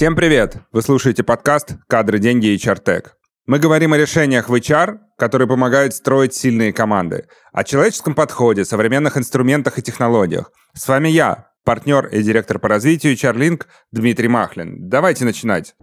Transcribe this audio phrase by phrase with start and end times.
[0.00, 0.56] Всем привет!
[0.72, 3.18] Вы слушаете подкаст «Кадры, деньги и чартек».
[3.44, 9.18] Мы говорим о решениях в HR, которые помогают строить сильные команды, о человеческом подходе, современных
[9.18, 10.52] инструментах и технологиях.
[10.72, 13.62] С вами я, партнер и директор по развитию HR
[13.92, 14.88] Дмитрий Махлин.
[14.88, 15.74] Давайте начинать.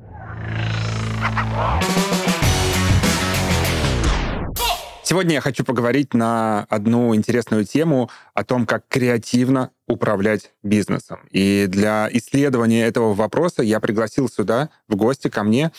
[5.03, 11.19] Сегодня я хочу поговорить на одну интересную тему о том, как креативно управлять бизнесом.
[11.31, 15.71] И для исследования этого вопроса я пригласил сюда в гости ко мне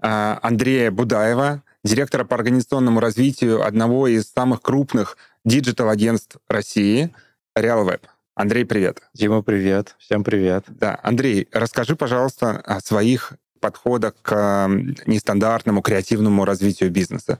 [0.00, 7.14] а, Андрея Будаева, директора по организационному развитию одного из самых крупных digital-агентств России,
[7.56, 8.02] RealWeb.
[8.34, 9.02] Андрей, привет.
[9.14, 9.94] Дима, привет.
[9.98, 10.64] Всем привет.
[10.68, 14.68] Да, Андрей, расскажи, пожалуйста, о своих подходах к
[15.06, 17.38] нестандартному креативному развитию бизнеса.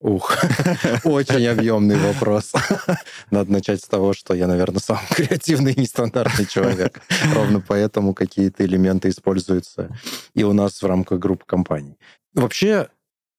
[0.00, 0.36] Ух,
[1.04, 2.52] очень объемный вопрос.
[3.30, 7.00] Надо начать с того, что я, наверное, самый креативный и нестандартный человек.
[7.34, 9.90] Ровно поэтому какие-то элементы используются
[10.34, 11.98] и у нас в рамках группы компаний.
[12.32, 12.90] Вообще,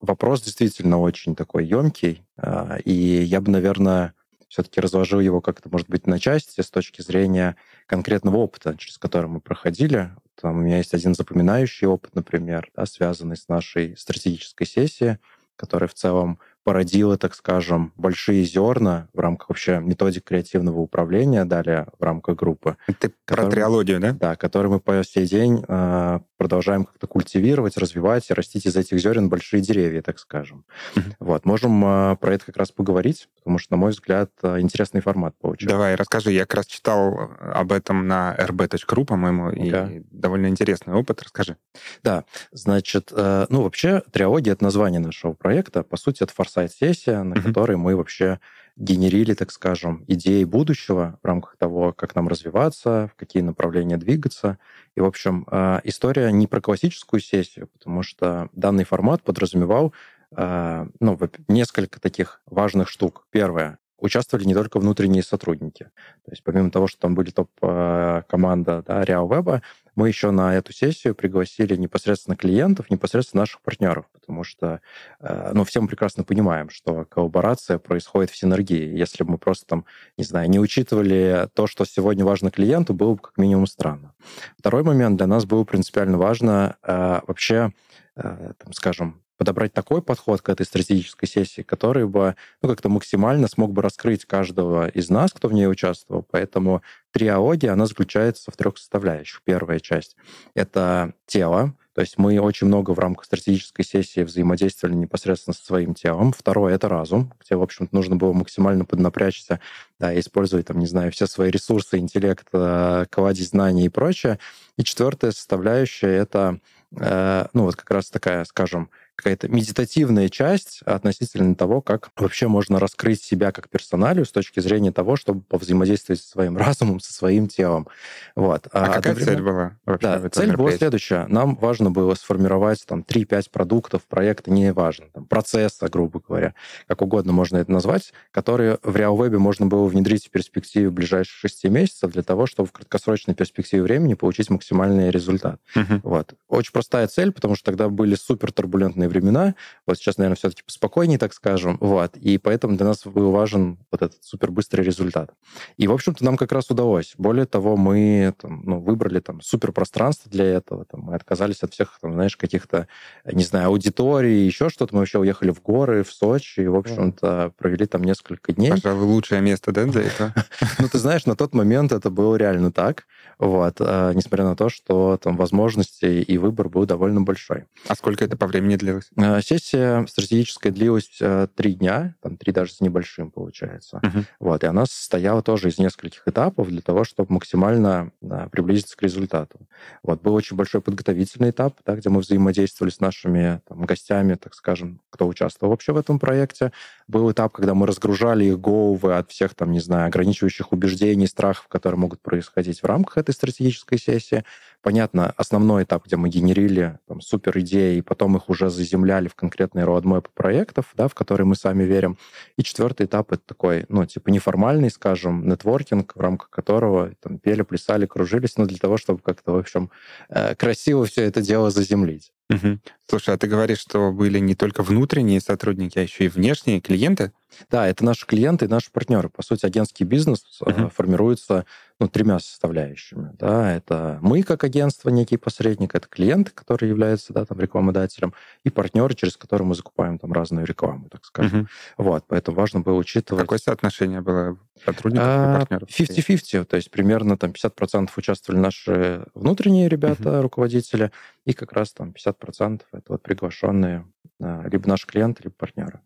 [0.01, 4.13] вопрос действительно очень такой емкий, а, и я бы, наверное,
[4.49, 9.27] все-таки разложил его как-то, может быть, на части с точки зрения конкретного опыта, через который
[9.27, 10.11] мы проходили.
[10.41, 15.19] Там у меня есть один запоминающий опыт, например, да, связанный с нашей стратегической сессией,
[15.59, 16.39] который в целом
[16.69, 22.77] породило, так скажем, большие зерна в рамках вообще методик креативного управления далее в рамках группы.
[22.99, 24.11] Ты который, про триологию, да?
[24.13, 28.97] Да, который мы по сей день э, продолжаем как-то культивировать, развивать и растить из этих
[28.97, 30.63] зерен большие деревья, так скажем.
[30.95, 31.13] Mm-hmm.
[31.19, 35.01] Вот, можем э, про это как раз поговорить, потому что, на мой взгляд, э, интересный
[35.01, 35.75] формат получился.
[35.75, 36.31] Давай, расскажи.
[36.31, 39.97] Я как раз читал об этом на rb.ru, по-моему, okay.
[39.97, 41.21] и довольно интересный опыт.
[41.21, 41.57] Расскажи.
[42.03, 42.23] Да,
[42.53, 45.83] значит, э, ну, вообще, триология— это название нашего проекта.
[45.83, 47.41] По сути, это форсайт сайт-сессия, на mm-hmm.
[47.43, 48.39] которой мы вообще
[48.79, 54.57] генерили, так скажем, идеи будущего в рамках того, как нам развиваться, в какие направления двигаться.
[54.95, 59.93] И, в общем, э, история не про классическую сессию, потому что данный формат подразумевал
[60.35, 63.27] э, ну, несколько таких важных штук.
[63.31, 65.89] Первое участвовали не только внутренние сотрудники.
[66.23, 69.61] То есть помимо того, что там были топ-команда да, RealWeb,
[69.99, 74.79] мы еще на эту сессию пригласили непосредственно клиентов, непосредственно наших партнеров, потому что
[75.19, 78.97] э, ну, все мы прекрасно понимаем, что коллаборация происходит в синергии.
[78.97, 79.85] Если бы мы просто там,
[80.17, 84.13] не знаю, не учитывали то, что сегодня важно клиенту, было бы как минимум странно.
[84.57, 87.73] Второй момент для нас было принципиально важно э, вообще,
[88.15, 93.47] э, там, скажем, подобрать такой подход к этой стратегической сессии, который бы ну, как-то максимально
[93.47, 96.27] смог бы раскрыть каждого из нас, кто в ней участвовал.
[96.29, 99.41] Поэтому триология, она заключается в трех составляющих.
[99.45, 100.17] Первая часть—
[100.55, 105.93] это тело, то есть мы очень много в рамках стратегической сессии взаимодействовали непосредственно со своим
[105.93, 106.33] телом.
[106.33, 109.61] Второе— это разум, где, в общем-то, нужно было максимально поднапрячься,
[109.99, 114.37] да, использовать, там, не знаю, все свои ресурсы, интеллект, э, кладезь знаний и прочее.
[114.77, 116.59] И четвертая составляющая— это,
[116.95, 122.79] э, ну, вот как раз такая, скажем, какая-то медитативная часть относительно того, как вообще можно
[122.79, 127.49] раскрыть себя как персоналию с точки зрения того, чтобы повзаимодействовать со своим разумом, со своим
[127.49, 127.87] телом.
[128.35, 128.67] Вот.
[128.71, 130.07] А, а какая цель была вообще?
[130.07, 131.25] Да, цель была следующая.
[131.27, 136.53] Нам важно было сформировать там 3-5 продуктов проекта, не важно, там, процесса, грубо говоря,
[136.87, 141.65] как угодно можно это назвать, которые в RealWeb можно было внедрить в перспективе ближайших 6
[141.65, 145.59] месяцев для того, чтобы в краткосрочной перспективе времени получить максимальный результат.
[145.75, 145.99] Uh-huh.
[146.03, 146.35] Вот.
[146.47, 149.55] Очень простая цель, потому что тогда были супер турбулентные времена.
[149.85, 151.77] Вот сейчас, наверное, все-таки поспокойнее, так скажем.
[151.81, 152.15] Вот.
[152.17, 155.31] И поэтому для нас был важен вот этот супер быстрый результат.
[155.77, 157.13] И, в общем-то, нам как раз удалось.
[157.17, 160.85] Более того, мы там, ну, выбрали там супер пространство для этого.
[160.85, 162.87] Там, мы отказались от всех, там, знаешь, каких-то,
[163.25, 164.95] не знаю, аудиторий, еще что-то.
[164.95, 168.71] Мы вообще уехали в горы, в Сочи, и, в общем-то, провели там несколько дней.
[168.71, 170.33] Пожалуй, лучшее место, да, для этого?
[170.77, 173.05] Ну, ты знаешь, на тот момент это было реально так.
[173.37, 173.77] Вот.
[173.79, 177.65] А, несмотря на то, что там возможности и выбор был довольно большой.
[177.87, 178.98] А сколько это по времени длилось?
[178.99, 179.39] Длилась?
[179.39, 183.99] Э, сессия стратегическая длилась э, три дня, там три даже с небольшим получается.
[184.03, 184.23] Uh-huh.
[184.39, 189.03] Вот, и она состояла тоже из нескольких этапов для того, чтобы максимально да, приблизиться к
[189.03, 189.59] результату.
[190.03, 194.53] Вот, был очень большой подготовительный этап, да, где мы взаимодействовали с нашими там, гостями, так
[194.53, 196.71] скажем, кто участвовал вообще в этом проекте.
[197.07, 201.67] Был этап, когда мы разгружали их головы от всех, там, не знаю, ограничивающих убеждений, страхов,
[201.67, 204.43] которые могут происходить в рамках этой стратегической сессии.
[204.81, 209.35] Понятно, основной этап, где мы генерили там, супер идеи, и потом их уже заземляли в
[209.35, 212.17] конкретные роадмэпы проектов, да, в которые мы сами верим.
[212.55, 217.63] И четвертый этап— это такой, ну, типа неформальный, скажем, нетворкинг, в рамках которого там пели,
[217.63, 219.91] плясали, кружились, ну, для того, чтобы как-то, в общем,
[220.29, 222.31] э, красиво все это дело заземлить.
[222.49, 222.79] Угу.
[223.07, 227.31] Слушай, а ты говоришь, что были не только внутренние сотрудники, а еще и внешние клиенты?
[227.69, 229.29] Да, это наши клиенты и наши партнеры.
[229.29, 230.91] По сути, агентский бизнес uh-huh.
[230.91, 231.65] формируется
[231.99, 233.31] ну, тремя составляющими.
[233.37, 238.69] Да, это мы как агентство, некий посредник, это клиенты, которые являются да, там, рекламодателем, и
[238.69, 241.61] партнеры, через которые мы закупаем там разную рекламу, так скажем.
[241.61, 241.67] Uh-huh.
[241.97, 243.43] Вот, поэтому важно было учитывать...
[243.43, 245.89] Какое соотношение было сотрудников а, и партнеров?
[245.89, 250.41] 50-50, то есть примерно там 50% участвовали наши внутренние ребята, uh-huh.
[250.41, 251.11] руководители,
[251.49, 254.05] и как раз там 50% это вот приглашенные
[254.39, 255.99] а, либо наши клиенты, либо партнеры.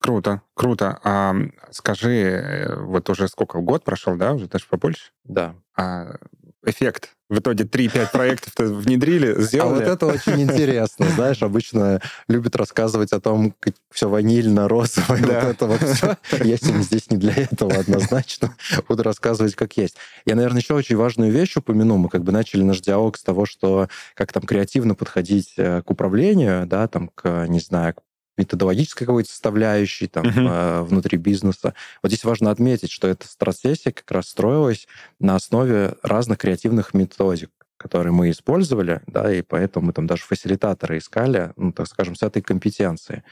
[0.00, 0.98] Круто, круто.
[1.04, 1.34] А
[1.70, 5.10] скажи, э, вот уже сколько, год прошел, да, уже даже побольше?
[5.24, 5.56] Да.
[5.76, 6.16] А
[6.64, 7.17] эффект?
[7.28, 9.84] В итоге 3-5 проектов внедрили, сделали?
[9.84, 11.06] А вот это очень интересно.
[11.10, 15.40] Знаешь, обычно любят рассказывать о том, как все ванильно-розовое, да.
[15.40, 16.16] вот это вот все.
[16.42, 18.56] Я здесь не для этого однозначно.
[18.88, 19.96] Буду рассказывать, как есть.
[20.24, 21.98] Я, наверное, еще очень важную вещь упомяну.
[21.98, 25.90] Мы как бы начали наш диалог с того, что как там креативно подходить э, к
[25.90, 28.02] управлению, да, там, к, не знаю, к
[28.38, 30.84] методологической какой-то составляющей там, uh-huh.
[30.84, 31.74] внутри бизнеса.
[32.02, 34.86] Вот здесь важно отметить, что эта стратсессия как раз строилась
[35.18, 40.98] на основе разных креативных методик которые мы использовали, да, и поэтому мы там даже фасилитаторы
[40.98, 43.22] искали, ну, так скажем, с этой компетенции.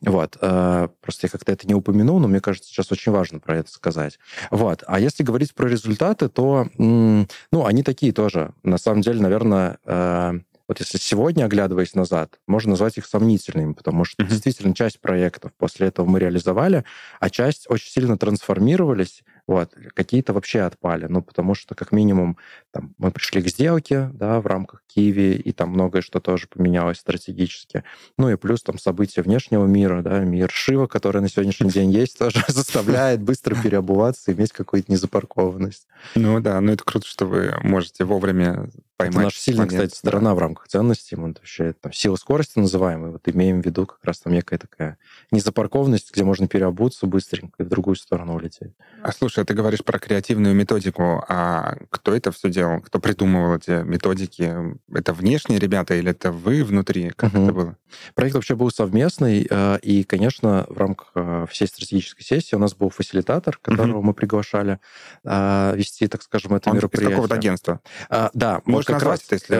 [0.00, 0.38] Вот.
[0.40, 3.70] Э, просто я как-то это не упомянул, но мне кажется, сейчас очень важно про это
[3.70, 4.18] сказать.
[4.50, 4.84] Вот.
[4.86, 8.54] А если говорить про результаты, то, ну, они такие тоже.
[8.62, 14.04] На самом деле, наверное, э, вот если сегодня, оглядываясь назад, можно назвать их сомнительными, потому
[14.04, 14.28] что mm-hmm.
[14.28, 16.84] действительно часть проектов после этого мы реализовали,
[17.20, 22.36] а часть очень сильно трансформировались, вот, какие-то вообще отпали, ну, потому что, как минимум,
[22.72, 26.98] там, мы пришли к сделке, да, в рамках Киви, и там многое что тоже поменялось
[26.98, 27.84] стратегически.
[28.18, 32.18] Ну, и плюс там события внешнего мира, да, мир Шива, который на сегодняшний день есть,
[32.18, 35.86] тоже заставляет быстро переобуваться, иметь какую-то незапаркованность.
[36.14, 39.16] Ну да, ну это круто, что вы можете вовремя поймать.
[39.16, 41.16] Это наша сильная, кстати, сторона в рамках ценностей.
[41.16, 44.98] Мы вообще там сила скорости называемая, вот имеем в виду как раз там некая такая
[45.30, 48.72] незапаркованность, где можно переобуться быстренько и в другую сторону улететь.
[49.02, 52.80] А слушай, а ты говоришь про креативную методику, а кто это все делал?
[52.80, 54.52] Кто придумывал эти методики?
[54.92, 57.10] Это внешние ребята или это вы внутри?
[57.16, 57.44] Как угу.
[57.44, 57.76] это было?
[58.14, 62.74] Проект вообще был совместный, э, и, конечно, в рамках э, всей стратегической сессии у нас
[62.74, 64.08] был фасилитатор, которого угу.
[64.08, 64.78] мы приглашали
[65.24, 67.10] э, вести, так скажем, это Он мероприятие.
[67.10, 67.80] из какого-то агентства?
[68.08, 69.54] А, да, Можешь как назвать, раз, если,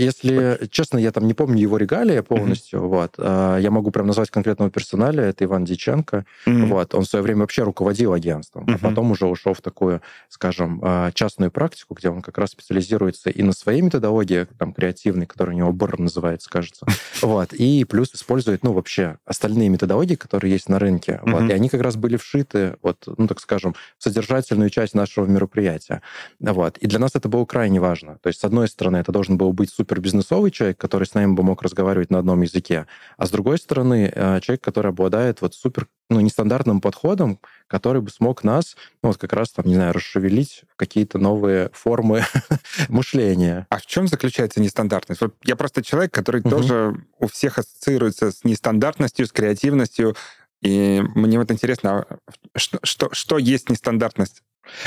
[0.00, 2.88] если, если честно, я там не помню его регалии полностью, угу.
[2.88, 3.18] вот.
[3.18, 6.66] Я могу прям назвать конкретного персоналя, это Иван Диченко, угу.
[6.66, 6.94] вот.
[6.94, 8.72] Он в свое время вообще руководил агентством, угу.
[8.72, 10.82] а потом уже ушел в такую, скажем,
[11.14, 15.58] частную практику, где он как раз специализируется и на своей методологии, там, креативной, которая у
[15.58, 16.86] него БР называется, кажется,
[17.22, 21.32] вот, и плюс использует, ну, вообще остальные методологии, которые есть на рынке, mm-hmm.
[21.32, 25.26] вот, и они как раз были вшиты, вот, ну, так скажем, в содержательную часть нашего
[25.26, 26.02] мероприятия,
[26.40, 29.36] вот, и для нас это было крайне важно, то есть, с одной стороны, это должен
[29.36, 32.86] был быть супер бизнесовый человек, который с нами бы мог разговаривать на одном языке,
[33.16, 37.38] а с другой стороны, э, человек, который обладает вот супер, ну, нестандартным подходом,
[37.72, 42.22] который бы смог нас, ну, вот как раз там, не знаю, расшевелить какие-то новые формы
[42.90, 43.66] мышления.
[43.70, 45.22] А в чем заключается нестандартность?
[45.22, 46.50] Вот я просто человек, который угу.
[46.50, 50.14] тоже у всех ассоциируется с нестандартностью, с креативностью,
[50.60, 52.04] и мне вот интересно,
[52.54, 54.42] а что, что, что есть нестандартность?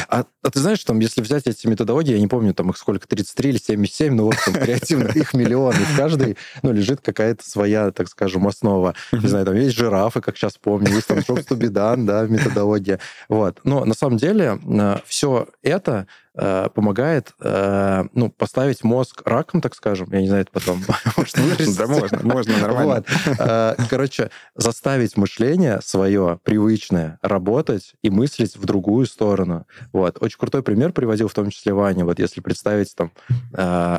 [0.10, 3.07] А, а ты знаешь, там, если взять эти методологии, я не помню, там их сколько,
[3.07, 7.48] 33 или 77, ну вот там креативных, их миллион, и в каждой, ну, лежит какая-то
[7.48, 8.96] своя, так скажем, основа.
[9.12, 13.00] Не знаю, там есть жирафы, как сейчас помню, есть там Шоп Стубидан, да, методология.
[13.29, 13.60] Вот.
[13.63, 19.74] Но на самом деле э, все это Э, помогает э, ну, поставить мозг раком, так
[19.74, 20.10] скажем.
[20.12, 20.82] Я не знаю, это потом
[21.77, 23.06] Да можно, можно, нормально.
[23.39, 29.65] Э, короче, заставить мышление свое привычное работать и мыслить в другую сторону.
[29.94, 30.22] Вот.
[30.22, 32.04] Очень крутой пример приводил в том числе Ваня.
[32.04, 33.12] Вот если представить там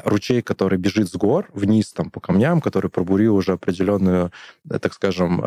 [0.04, 4.30] ручей, который бежит с гор вниз там по камням, который пробурил уже определенную,
[4.68, 5.40] так скажем,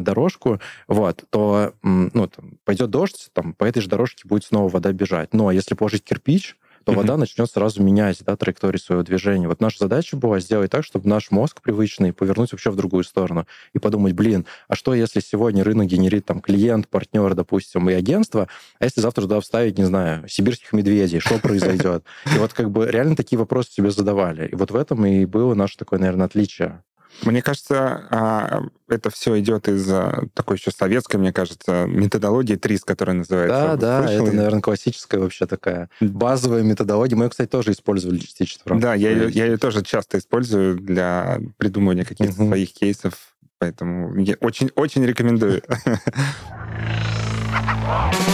[0.00, 4.92] дорожку, вот, то ну, там, пойдет дождь, там, по этой же дорожке будет снова вода
[4.92, 5.34] бежать.
[5.34, 6.96] Но если положить кирпич, то mm-hmm.
[6.96, 9.48] вода начнет сразу менять да, траекторию своего движения.
[9.48, 13.48] Вот наша задача была сделать так, чтобы наш мозг привычный повернуть вообще в другую сторону
[13.72, 18.46] и подумать, блин, а что если сегодня рынок генерит там клиент, партнер, допустим, и агентство,
[18.78, 22.04] а если завтра туда вставить, не знаю, сибирских медведей, что произойдет?
[22.32, 24.46] И вот как бы реально такие вопросы себе задавали.
[24.46, 26.84] И вот в этом и было наше такое, наверное, отличие
[27.24, 29.86] мне кажется, а, это все идет из
[30.34, 33.76] такой еще советской, мне кажется, методологии ТРИС, которая называется.
[33.76, 34.26] Да, да, Слышал?
[34.26, 37.16] это, наверное, классическая вообще такая базовая методология.
[37.16, 38.80] Мы ее, кстати, тоже использовали частично.
[38.80, 42.48] Да, я ее, я ее тоже часто использую для придумывания каких-то угу.
[42.48, 43.14] своих кейсов,
[43.58, 45.62] поэтому я очень, очень рекомендую.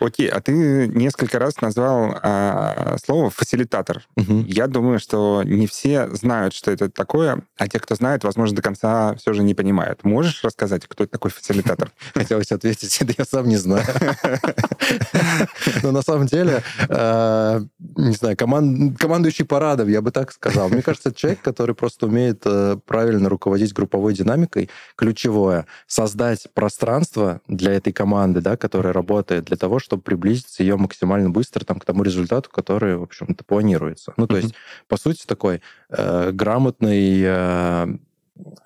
[0.00, 4.04] Окей, а ты несколько раз назвал а, слово фасилитатор.
[4.16, 4.44] Мгм.
[4.46, 8.62] Я думаю, что не все знают, что это такое, а те, кто знает, возможно, до
[8.62, 10.04] конца все же не понимают.
[10.04, 11.90] Можешь рассказать, кто это такой фасилитатор?
[12.14, 13.84] Хотелось ответить, да я сам не знаю.
[15.82, 17.60] Но на самом деле, э,
[17.96, 20.68] не знаю, коман- командующий парадом, я бы так сказал.
[20.68, 24.70] Мне кажется, это человек, который просто умеет э, правильно руководить групповой динамикой.
[24.96, 31.30] Ключевое— создать пространство для этой команды, да, которая работает, для того, чтобы приблизиться ее максимально
[31.30, 34.12] быстро там, к тому результату, который, в общем-то, планируется.
[34.16, 34.52] Ну, то есть,
[34.88, 37.86] по сути, такой э, грамотный э,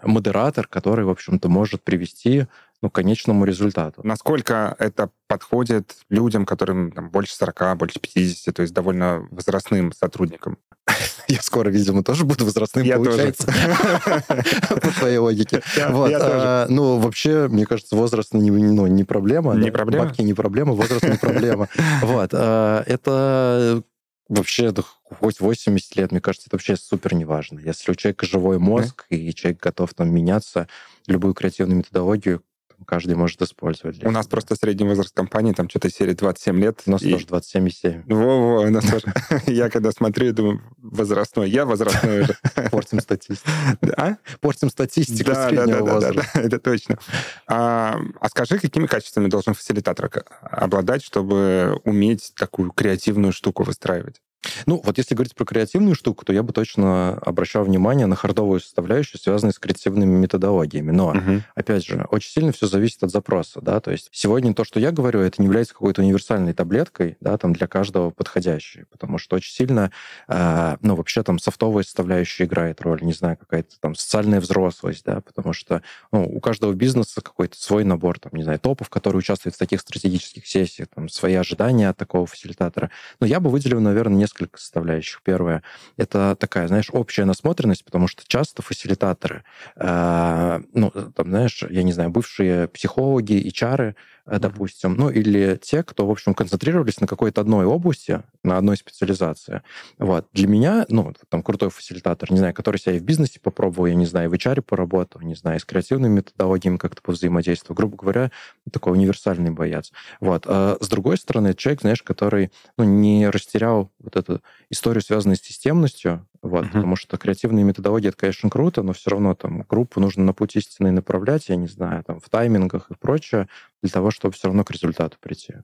[0.02, 2.46] модератор, который, в общем-то, может привести
[2.80, 4.00] ну, к конечному результату.
[4.02, 10.56] Насколько это подходит людям, которым там, больше 40, больше 50, то есть довольно возрастным сотрудникам?
[11.28, 13.46] Я скоро, видимо, тоже буду возрастным, Я получается,
[14.68, 15.62] по твоей логике.
[15.78, 19.54] А, Ну, вообще, мне кажется, возраст не, ну, не проблема.
[19.54, 20.06] Не проблема?
[20.06, 21.68] Бабки не проблема, возраст не проблема.
[22.02, 22.30] Вот.
[22.32, 23.82] а, Это
[24.28, 24.72] вообще
[25.04, 27.58] хоть 80 лет, мне кажется, это вообще супер неважно.
[27.58, 30.68] Если у человека живой мозг, и человек готов там меняться,
[31.06, 32.42] любую креативную методологию
[32.86, 34.04] каждый может использовать.
[34.04, 36.82] У нас просто средний возраст компании, там что-то серии 27 лет.
[36.86, 38.02] У нас и- тоже 27,7.
[38.06, 39.12] Во-во, у нас тоже.
[39.46, 41.50] Я когда смотрю, я думаю, возрастной.
[41.50, 42.36] Я возрастной уже.
[42.70, 43.50] Портим статистику.
[43.96, 44.16] А?
[44.40, 46.38] Портим статистику среднего возраста.
[46.38, 46.98] это точно.
[47.46, 54.20] А, а скажи, какими качествами должен фасилитатор к- обладать, чтобы уметь такую креативную штуку выстраивать?
[54.66, 58.60] Ну, вот если говорить про креативную штуку, то я бы точно обращал внимание на хардовую
[58.60, 60.90] составляющую, связанную с креативными методологиями.
[60.90, 61.44] Но, Мгм.
[61.54, 64.92] опять же, очень сильно все зависит от запроса, да, то есть сегодня то, что я
[64.92, 69.52] говорю, это не является какой-то универсальной таблеткой, да, там для каждого подходящей, потому что очень
[69.52, 69.90] сильно,
[70.28, 75.20] э, ну, вообще там софтовая составляющая играет роль, не знаю, какая-то там социальная взрослость, да,
[75.20, 75.82] потому что
[76.12, 79.80] ну, у каждого бизнеса какой-то свой набор, там, не знаю, топов, которые участвуют в таких
[79.80, 82.90] стратегических сессиях, там, свои ожидания от такого фасилитатора.
[83.20, 85.22] Но я бы выделил, наверное, несколько составляющих.
[85.22, 85.62] Первое—
[85.96, 89.44] это такая, знаешь, общая насмотренность, потому что часто фасилитаторы,
[89.76, 93.94] э, ну, там, знаешь, я не знаю, бывшие психологи, HR, э,
[94.38, 99.62] допустим, ну, или те, кто, в общем, концентрировались на какой-то одной области, на одной специализации.
[99.98, 100.26] Вот.
[100.32, 103.94] Для меня, ну, там, крутой фасилитатор, не знаю, который себя и в бизнесе попробовал, я
[103.94, 107.76] не знаю, в HR поработал, не знаю, с креативными методологиями как-то повзаимодействовал.
[107.76, 108.30] Грубо говоря,
[108.72, 109.92] такой универсальный боец.
[110.20, 110.44] Вот.
[110.46, 115.40] А с другой стороны, человек, знаешь, который ну, не растерял вот эту историю, связанную с
[115.40, 116.72] системностью, вот, Мгм.
[116.72, 120.56] потому что креативные методологии, это, конечно, круто, но все равно там группу нужно на путь
[120.56, 123.48] истины направлять, я не знаю, там, в таймингах и прочее,
[123.82, 125.54] для того, чтобы все равно к результату прийти.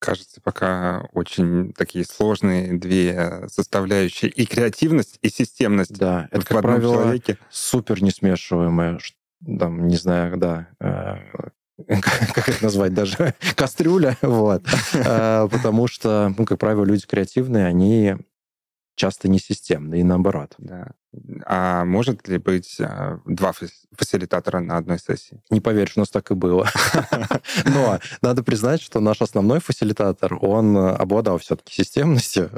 [0.00, 4.30] Кажется, пока очень такие сложные две составляющие.
[4.30, 7.38] И креативность, и системность Да, это, как правило, человеке.
[7.50, 8.98] супер несмешиваемое,
[9.58, 11.16] там, не знаю, да, э,
[12.34, 14.62] как это назвать даже, кастрюля, вот.
[14.94, 18.16] Э, Потому что, ну, как правило, люди креативные, они
[18.94, 20.54] часто не системные, и наоборот.
[20.58, 20.92] Да.
[21.46, 25.40] А может ли быть а, два фас- фасилитатора на одной сессии?
[25.50, 26.68] Не поверишь, у нас так и было.
[27.64, 32.50] Но надо признать, что наш основной фасилитатор, он обладал все-таки системностью.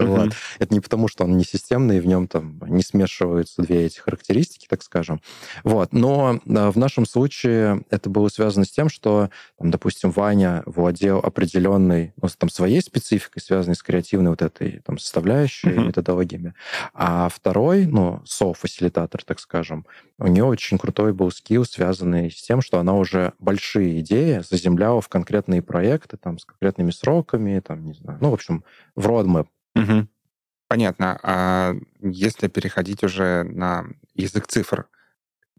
[0.59, 4.67] Это не потому, что он не системный, в нем там не смешиваются две эти характеристики,
[4.69, 5.21] так скажем.
[5.65, 5.93] Вот.
[5.93, 12.29] Но в нашем случае это было связано с тем, что, допустим, Ваня владел определенной, ну,
[12.37, 16.55] там, своей спецификой, связанной с креативной вот этой там, составляющей, методологиями.
[16.95, 18.23] А второй, ну,
[18.55, 19.87] со-фасилитатор, так скажем,
[20.19, 25.01] у нее очень крутой был скилл, связанный с тем, что она уже большие идеи заземляла
[25.01, 29.47] в конкретные проекты, там, с конкретными сроками, там, не знаю, ну, в общем, в roadmap.
[29.75, 30.09] Мгм.
[30.69, 31.19] Понятно.
[31.23, 34.89] А если переходить уже на язык цифр,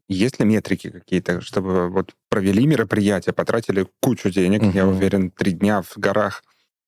[0.10, 4.96] есть ли метрики какие-то, чтобы вот провели мероприятие, потратили кучу денег, я Мгм.
[4.96, 6.44] уверен, три дня в горах,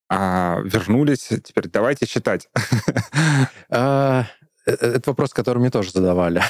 [0.10, 2.50] а вернулись, теперь давайте считать.
[4.66, 6.42] А, э, Это вопрос, который мне тоже задавали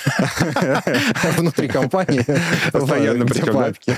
[1.38, 2.26] внутри компании.
[2.72, 3.96] Постоянно причем, папки.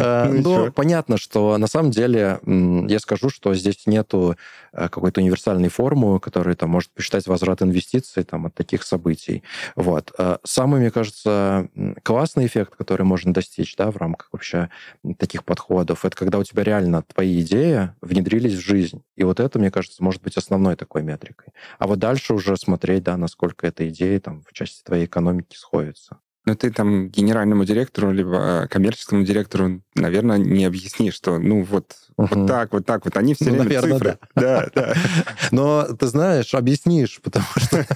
[0.00, 4.36] А, Ну Но понятно, что на самом деле я скажу, что здесь нету
[4.72, 9.42] э, какой-то универсальной формулы, которая там может посчитать возврат инвестиций там, от таких событий.
[9.76, 10.12] Вот.
[10.44, 11.68] Самый, мне кажется,
[12.02, 14.70] классный эффект, который можно достичь да, в рамках вообще
[15.18, 19.02] таких подходов, это когда у тебя реально твои идеи внедрились в жизнь.
[19.16, 21.52] И вот это, мне кажется, может быть основной такой метрикой.
[21.78, 26.20] А вот дальше уже смотреть, да, насколько эта идея там, в части твоей экономики сходится.
[26.44, 32.28] Но ты там генеральному директору либо коммерческому директору, наверное, не объяснишь, что, ну вот, Угу.
[32.30, 33.16] Вот так, вот так вот.
[33.16, 34.18] Они все ну, время наверное, цифры.
[34.34, 34.94] Да, да.
[35.50, 37.86] Но ты знаешь, объяснишь, потому что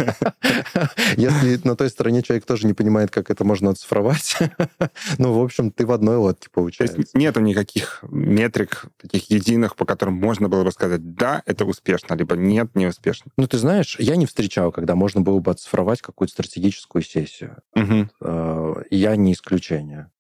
[1.17, 4.39] если на той стороне человек тоже не понимает, как это можно оцифровать,
[5.19, 6.97] ну, в общем, ты в одной лодке получается.
[6.97, 11.65] То есть нету никаких метрик таких единых, по которым можно было бы сказать, да, это
[11.65, 13.31] успешно, либо нет, не успешно.
[13.37, 17.59] Ну, ты знаешь, я не встречал, когда можно было бы оцифровать какую-то стратегическую сессию.
[17.75, 18.85] Угу.
[18.91, 20.11] Я не исключение.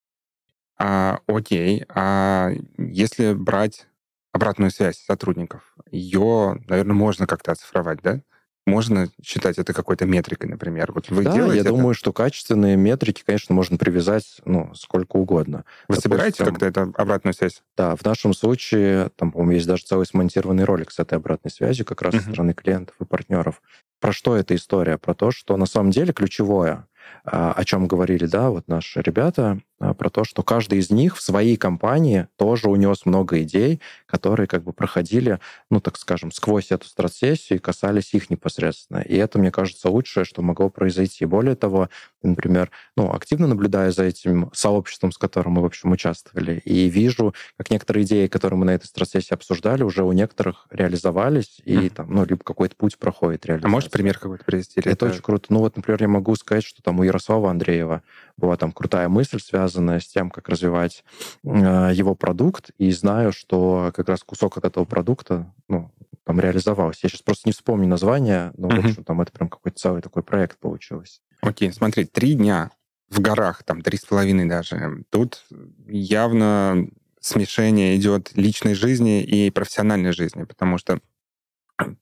[0.79, 1.85] А, окей.
[1.89, 3.87] А если брать
[4.33, 8.21] обратную связь сотрудников, ее, наверное, можно как-то оцифровать, да?
[8.67, 10.91] Можно считать это какой-то метрикой, например.
[10.93, 11.71] Вот вы да, делаете я это?
[11.71, 15.59] думаю, что качественные метрики, конечно, можно привязать ну, сколько угодно.
[15.87, 17.63] Вы Допустим, собираете как-то эту обратную связь?
[17.77, 21.87] Да, в нашем случае, там, по-моему, есть даже целый смонтированный ролик с этой обратной связью
[21.87, 22.23] как раз uh-huh.
[22.23, 23.63] со стороны клиентов и партнеров.
[24.01, 24.99] Про что эта история?
[24.99, 26.89] Про то, что на самом деле ключевое,
[27.25, 31.23] а, о чем говорили, да, вот наши ребята, про то, что каждый из них в
[31.23, 35.39] своей компании тоже унес много идей, которые как бы проходили,
[35.71, 39.01] ну, так скажем, сквозь эту стратсессию и касались их непосредственно.
[39.01, 41.27] И это, мне кажется, лучшее, что могло произойти.
[41.27, 41.91] Более того,
[42.23, 47.35] например, ну, активно наблюдая за этим сообществом, с которым мы, в общем, участвовали, и вижу,
[47.59, 51.91] как некоторые идеи, которые мы на этой стратсессии обсуждали, уже у некоторых реализовались, и mm.
[51.91, 53.69] там, ну, либо какой-то путь проходит реализация.
[53.69, 54.81] А можешь пример какой-то привести?
[54.81, 55.47] Это, это очень круто.
[55.51, 58.03] Ну, вот, например, я могу сказать, что там у Ярослава Андреева
[58.37, 61.05] была там крутая мысль, связанная связанная с тем, как развивать
[61.45, 65.91] э, его продукт, и знаю, что как раз кусок от этого продукта, ну,
[66.25, 67.01] там реализовался.
[67.03, 68.81] Я сейчас просто не вспомню название, но, uh-huh.
[68.81, 71.21] в общем, там это прям какой-то целый такой проект получился.
[71.41, 72.71] Окей, okay, смотри, три дня
[73.09, 75.05] в горах, там три с половиной даже.
[75.11, 75.45] Тут
[75.87, 76.89] явно
[77.21, 81.01] смешение идет личной жизни и профессиональной жизни, потому что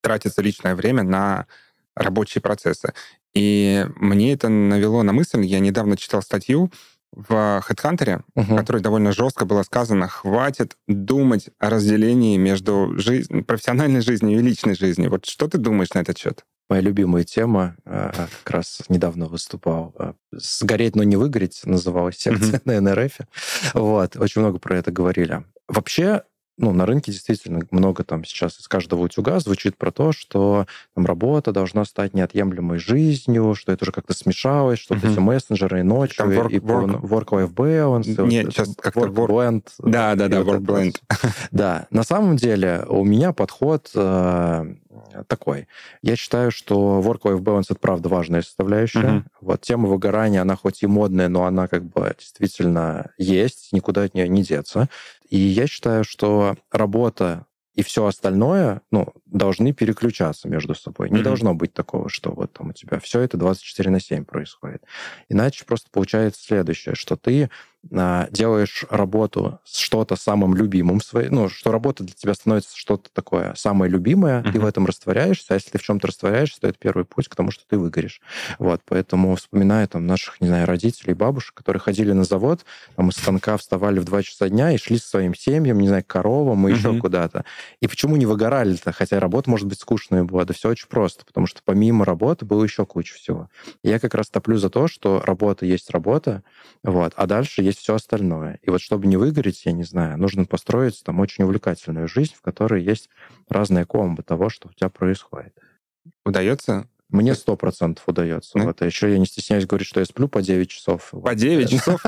[0.00, 1.46] тратится личное время на
[1.94, 2.92] рабочие процессы.
[3.34, 6.70] И мне это навело на мысль, я недавно читал статью,
[7.14, 8.54] в HeadHunter, угу.
[8.54, 14.42] в которой довольно жестко было сказано, хватит думать о разделении между жизнь, профессиональной жизнью и
[14.42, 15.10] личной жизнью.
[15.10, 16.44] Вот что ты думаешь на этот счет?
[16.68, 18.10] Моя любимая тема, э,
[18.42, 22.62] как раз недавно выступал, э, «Сгореть, но не выгореть» называлась секция mm-hmm.
[22.80, 23.18] на НРФ.
[23.74, 25.44] Вот, очень много про это говорили.
[25.68, 26.22] Вообще,
[26.56, 31.04] ну, на рынке действительно много там сейчас из каждого утюга звучит про то, что там
[31.04, 35.12] работа должна стать неотъемлемой жизнью, что это уже как-то смешалось, что mm-hmm.
[35.12, 38.26] эти мессенджеры и ночью, там work, и work, work-life balance.
[38.26, 39.62] Нет, вот, сейчас как-то work blend.
[39.78, 40.96] Да, да, да, work blend.
[41.50, 44.74] Да, на самом деле у меня подход э,
[45.26, 45.68] такой.
[46.02, 49.00] Я считаю, что work-life balance это правда важная составляющая.
[49.00, 49.22] Mm-hmm.
[49.40, 54.14] Вот тема выгорания, она хоть и модная, но она как бы действительно есть, никуда от
[54.14, 54.88] нее не деться.
[55.28, 61.10] И я считаю, что работа и все остальное, ну, должны переключаться между собой.
[61.10, 61.22] Не mm-hmm.
[61.22, 64.82] должно быть такого, что вот там у тебя все это 24 на 7 происходит.
[65.28, 67.50] Иначе просто получается следующее, что ты
[67.92, 73.54] а, делаешь работу что-то самым любимым своей, ну, что работа для тебя становится что-то такое
[73.56, 74.52] самое любимое, mm-hmm.
[74.52, 77.34] ты в этом растворяешься, а если ты в чем-то растворяешься, то это первый путь к
[77.34, 78.20] тому, что ты выгоришь.
[78.58, 82.64] Вот, поэтому вспоминаю там наших, не знаю, родителей, бабушек, которые ходили на завод,
[82.96, 86.04] там из станка вставали в 2 часа дня и шли с своим семьям, не знаю,
[86.04, 86.76] к коровам и mm-hmm.
[86.76, 87.44] еще куда-то.
[87.80, 88.92] И почему не выгорали-то?
[88.92, 90.44] Хотя работа, может быть, скучная была.
[90.44, 93.48] Да все очень просто, потому что помимо работы было еще куча всего.
[93.82, 96.44] Я как раз топлю за то, что работа есть работа,
[96.82, 98.58] вот, а дальше есть все остальное.
[98.62, 102.42] И вот чтобы не выгореть, я не знаю, нужно построить там очень увлекательную жизнь, в
[102.42, 103.08] которой есть
[103.48, 105.58] разные комбы того, что у тебя происходит.
[106.24, 108.58] Удается мне сто процентов удается.
[108.58, 108.64] Да?
[108.64, 108.82] Вот.
[108.82, 111.10] А еще я не стесняюсь говорить, что я сплю по 9 часов.
[111.12, 112.02] По 9 часов?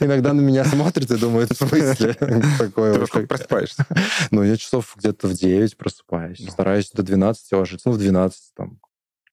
[0.00, 2.14] Иногда на меня смотрят и думают, в смысле?
[2.58, 3.86] Такое Ты просыпаешься?
[4.32, 6.40] Ну, я часов где-то в 9 просыпаюсь.
[6.40, 6.50] Ну.
[6.50, 7.88] Стараюсь до 12 ложиться.
[7.88, 8.80] Ну, в 12 там.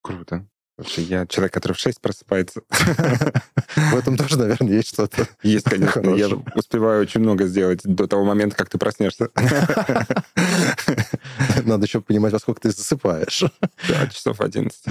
[0.04, 0.48] Круто.
[0.84, 2.62] Слушай, я человек, который в 6 просыпается.
[3.76, 5.28] В этом тоже, наверное, есть что-то.
[5.44, 6.02] Есть, конечно.
[6.16, 9.30] Я успеваю очень много сделать до того момента, как ты проснешься.
[11.64, 13.44] Надо еще понимать, во сколько ты засыпаешь.
[13.88, 14.82] Да, часов 11.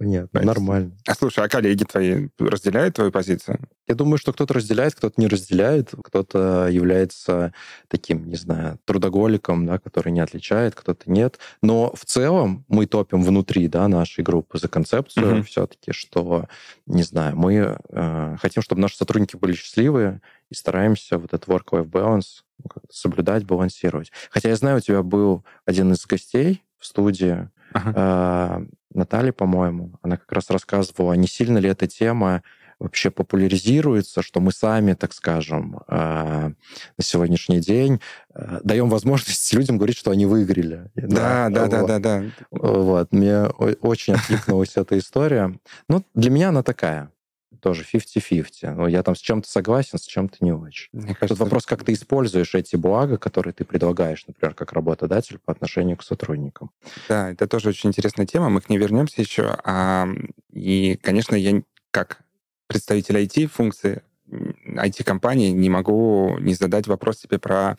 [0.00, 0.44] Нет, nice.
[0.44, 0.96] нормально.
[1.06, 3.60] А слушай, а коллеги твои разделяют твою позицию?
[3.86, 7.52] Я думаю, что кто-то разделяет, кто-то не разделяет, кто-то является
[7.88, 11.38] таким, не знаю, трудоголиком, да, который не отличает, кто-то нет.
[11.62, 15.42] Но в целом мы топим внутри да, нашей группы за концепцию mm-hmm.
[15.44, 16.46] все-таки, что,
[16.86, 21.88] не знаю, мы э, хотим, чтобы наши сотрудники были счастливые и стараемся вот этот work-life
[21.88, 24.12] balance ну, соблюдать, балансировать.
[24.30, 27.92] Хотя я знаю, у тебя был один из гостей в студии, Ага.
[27.96, 32.42] Э, Наталья, по-моему, она как раз рассказывала, не сильно ли эта тема
[32.78, 38.00] вообще популяризируется, что мы сами, так скажем, э, на сегодняшний день
[38.34, 40.90] э, даем возможность людям говорить, что они выиграли.
[40.94, 42.24] Да, да, да, да, да.
[42.50, 43.12] Вот.
[43.12, 45.58] Мне очень откликнулась эта история.
[45.88, 47.10] Ну, для меня она такая.
[47.60, 48.74] Тоже 50-50.
[48.74, 50.88] Ну, я там с чем-то согласен, с чем-то не очень.
[50.92, 55.38] Мне кажется, Тут вопрос, как ты используешь эти блага, которые ты предлагаешь, например, как работодатель
[55.38, 56.70] по отношению к сотрудникам.
[57.08, 59.56] Да, это тоже очень интересная тема, мы к ней вернемся еще.
[60.52, 62.22] И, конечно, я как
[62.66, 67.76] представитель IT-функции, IT-компании не могу не задать вопрос тебе про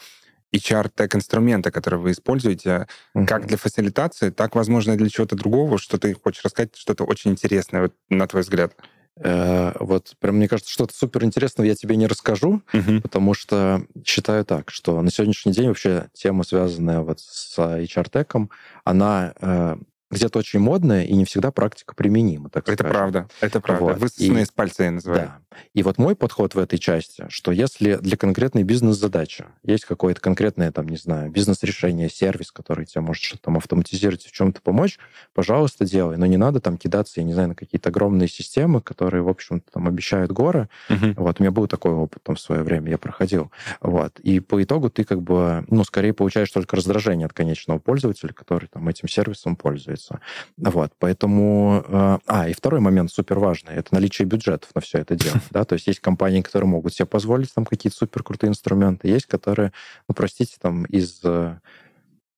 [0.54, 3.26] HR-тег инструмента, которые вы используете, uh-huh.
[3.26, 7.32] как для фасилитации, так, возможно, и для чего-то другого, что ты хочешь рассказать, что-то очень
[7.32, 8.76] интересное, вот, на твой взгляд.
[9.18, 13.02] Э, вот прям мне кажется, что-то супер интересного я тебе не расскажу, uh-huh.
[13.02, 18.50] потому что считаю так, что на сегодняшний день вообще тема, связанная вот с HR-теком,
[18.84, 19.78] она э,
[20.12, 22.50] где-то очень модная и не всегда практика применима.
[22.50, 22.94] Так это скажем.
[22.94, 23.84] правда, это правда.
[23.84, 23.98] Вот.
[23.98, 25.28] Высосанные и, из пальца я называю.
[25.28, 25.58] Да.
[25.74, 30.72] И вот мой подход в этой части, что если для конкретной бизнес-задачи есть какое-то конкретное,
[30.72, 35.00] там, не знаю, бизнес-решение, сервис, который тебе может что-то там автоматизировать, в чем-то помочь,
[35.34, 36.18] пожалуйста, делай.
[36.18, 39.72] Но не надо там кидаться, я не знаю, на какие-то огромные системы, которые, в общем-то,
[39.72, 40.70] там обещают горы.
[40.90, 41.14] Угу.
[41.18, 43.52] Вот, у меня был такой опыт там в свое время, я проходил.
[43.82, 44.20] Вот.
[44.20, 48.68] И по итогу ты как бы, ну, скорее получаешь только раздражение от конечного пользователя, который
[48.68, 50.03] там этим сервисом пользуется.
[50.58, 50.92] Вот.
[51.00, 51.84] Поэтому...
[51.88, 55.66] Э, а, и второй момент супер важный, это наличие бюджетов на все это дело да,
[55.66, 59.72] то есть есть компании, которые могут себе позволить там какие-то супер крутые инструменты, есть, которые,
[60.08, 61.58] ну, простите, там из э,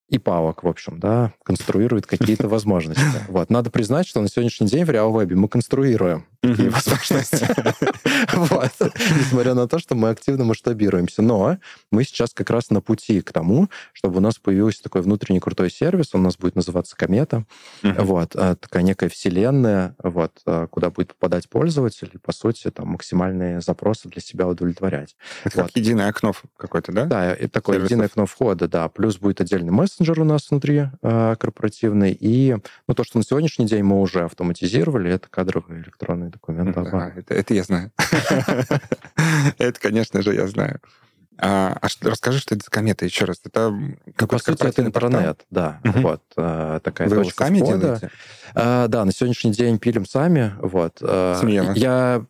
[0.09, 3.03] и палок, в общем, да, конструируют какие-то возможности.
[3.27, 3.49] Вот.
[3.49, 7.47] Надо признать, что на сегодняшний день в RealWeb мы конструируем такие возможности.
[8.33, 8.71] Вот.
[9.17, 11.21] Несмотря на то, что мы активно масштабируемся.
[11.21, 11.57] Но
[11.91, 15.69] мы сейчас как раз на пути к тому, чтобы у нас появился такой внутренний крутой
[15.69, 17.45] сервис, он у нас будет называться Комета.
[17.83, 18.35] Вот.
[18.35, 23.61] А, такая некая вселенная, вот, а, куда будет попадать пользователь и, по сути, там максимальные
[23.61, 25.15] запросы для себя удовлетворять.
[25.43, 27.05] Это как единое окно какое-то, да?
[27.05, 28.89] Да, это такое единое окно входа, да.
[28.89, 32.15] Плюс будет отдельный мессенджер у нас внутри э, корпоративный.
[32.19, 32.55] И
[32.87, 36.81] ну, то, что на сегодняшний день мы уже автоматизировали, это кадровые электронные документы.
[36.83, 37.91] Да, это, это я знаю.
[39.57, 40.79] Это, конечно же, я знаю.
[41.37, 43.41] А, а что, расскажи, что это за комета еще раз.
[43.43, 43.73] Это
[44.15, 45.81] какой-то По сути, это интернет, да.
[45.83, 45.99] Угу.
[45.99, 47.79] Вот, а, такая Вы точка сами входа.
[47.79, 48.09] делаете?
[48.53, 50.53] А, да, на сегодняшний день пилим сами.
[50.59, 50.97] Вот.
[51.01, 51.73] А, Смело.
[51.73, 52.25] Я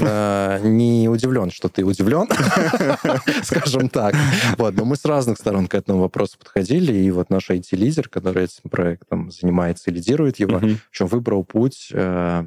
[0.00, 2.28] а, не удивлен, что ты удивлен,
[3.42, 4.14] скажем так.
[4.56, 8.44] Вот, но мы с разных сторон к этому вопросу подходили, и вот наш IT-лидер, который
[8.44, 12.44] этим проектом занимается и лидирует его, в общем, выбрал путь э,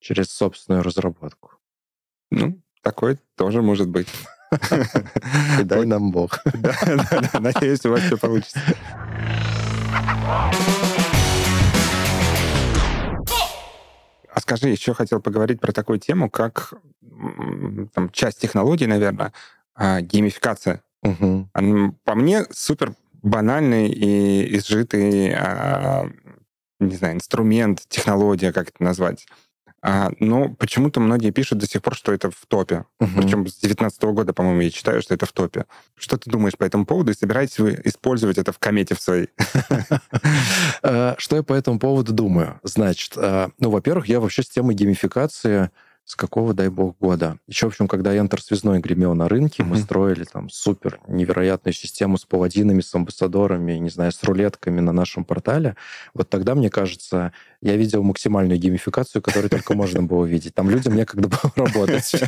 [0.00, 1.52] через собственную разработку.
[2.30, 4.08] Ну, такой тоже может быть.
[5.60, 6.40] И дай нам Бог.
[6.54, 7.40] Да, да, да.
[7.40, 8.60] Надеюсь, у вас все получится.
[14.32, 16.74] А скажи, еще хотел поговорить про такую тему, как
[17.94, 19.32] там, часть технологий, наверное,
[19.74, 20.82] а, геймификация.
[21.02, 21.50] Угу.
[22.04, 26.08] По мне, супер банальный и изжитый, а,
[26.78, 29.26] не знаю, инструмент, технология, как это назвать.
[29.82, 32.84] А, но почему-то многие пишут до сих пор, что это в топе.
[33.00, 33.10] Угу.
[33.16, 35.64] Причем с 2019 года, по-моему, я читаю, что это в топе.
[35.96, 37.12] Что ты думаешь по этому поводу?
[37.12, 39.28] И собираетесь вы использовать это в комете в своей?
[40.82, 42.58] Э, что я по этому поводу думаю?
[42.62, 45.70] Значит, э, ну, во-первых, я вообще с темой геймификации
[46.04, 47.38] с какого, дай бог, года.
[47.46, 49.66] Еще, в общем, когда Enter связной гремел на рынке, mm-hmm.
[49.66, 54.90] мы строили там супер невероятную систему с паладинами, с амбассадорами, не знаю, с рулетками на
[54.90, 55.76] нашем портале.
[56.12, 57.32] Вот тогда, мне кажется,
[57.62, 60.54] я видел максимальную геймификацию, которую только можно было увидеть.
[60.54, 62.10] Там людям некогда было работать.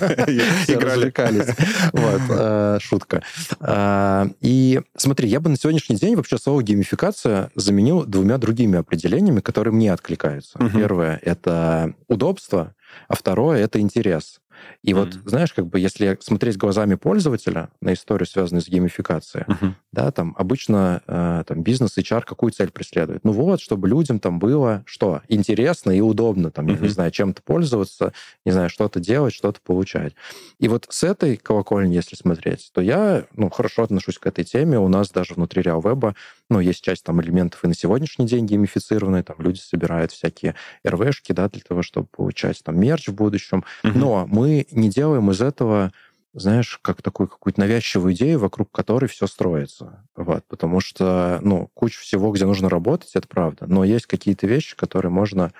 [1.93, 3.23] Вот, э, шутка.
[3.61, 9.41] Э, и смотри, я бы на сегодняшний день вообще слово геймификация заменил двумя другими определениями,
[9.41, 10.59] которые мне откликаются.
[10.73, 12.75] Первое— это удобство,
[13.09, 14.41] а второе— это интерес.
[14.83, 14.95] И mm-hmm.
[14.95, 19.73] вот, знаешь, как бы если смотреть глазами пользователя на историю, связанную с геймификацией, mm-hmm.
[19.93, 23.25] да, там обычно э, там бизнес HR какую цель преследует?
[23.25, 25.23] Ну вот, чтобы людям там было что?
[25.29, 26.75] Интересно и удобно, там, mm-hmm.
[26.75, 28.13] я не знаю, чем-то пользоваться,
[28.45, 30.15] не знаю, что-то делать, что-то получать.
[30.59, 34.79] И вот с этой колокольни, если смотреть, то я, ну, хорошо отношусь к этой теме.
[34.79, 36.15] У нас даже внутри RealWeb,
[36.51, 40.55] ну, есть часть там элементов и на сегодняшний день геймифицированные, там люди собирают всякие
[40.87, 43.65] РВшки, да, для того, чтобы получать там мерч в будущем.
[43.85, 43.93] Mm-hmm.
[43.95, 45.93] Но мы не делаем из этого
[46.35, 50.07] знаешь, как такую какую-то навязчивую идею, вокруг которой все строится.
[50.17, 53.67] Вот, потому что, ну, куча всего, где нужно работать, это правда.
[53.67, 55.53] Но есть какие-то вещи, которые можно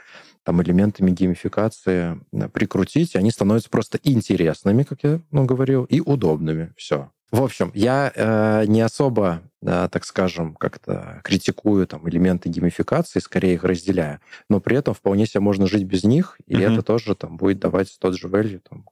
[0.45, 2.21] там элементами геймификации
[2.53, 6.73] прикрутить, и они становятся просто интересными, как я ну, говорил, и удобными.
[6.77, 7.11] Все.
[7.33, 13.55] В общем, я э, не особо, э, так скажем, как-то критикую там элементы геймификации, скорее
[13.55, 16.73] их разделяю, но при этом вполне себе можно жить без них, и mm-hmm.
[16.73, 18.85] это тоже там будет давать тот же value, там,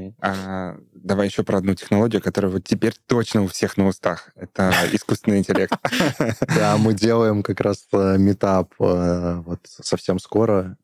[0.00, 0.14] Okay.
[0.20, 4.30] А, давай еще про одну технологию, которая вот теперь точно у всех на устах.
[4.34, 5.72] Это искусственный интеллект.
[6.54, 10.76] Да, мы делаем как раз э, метап э, вот совсем скоро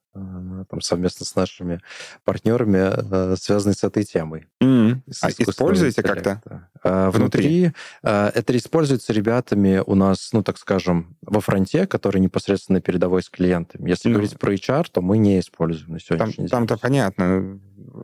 [0.69, 1.81] там, совместно с нашими
[2.25, 4.47] партнерами, связанные с этой темой.
[4.63, 5.01] Mm.
[5.23, 6.41] А используете как-то?
[6.83, 7.47] А, внутри?
[7.47, 13.29] Внутри это используется ребятами у нас, ну, так скажем, во фронте, который непосредственно передовой с
[13.29, 13.89] клиентами.
[13.89, 16.69] Если ну, говорить про HR, то мы не используем на сегодняшний там, день.
[16.69, 17.61] Там-то понятно.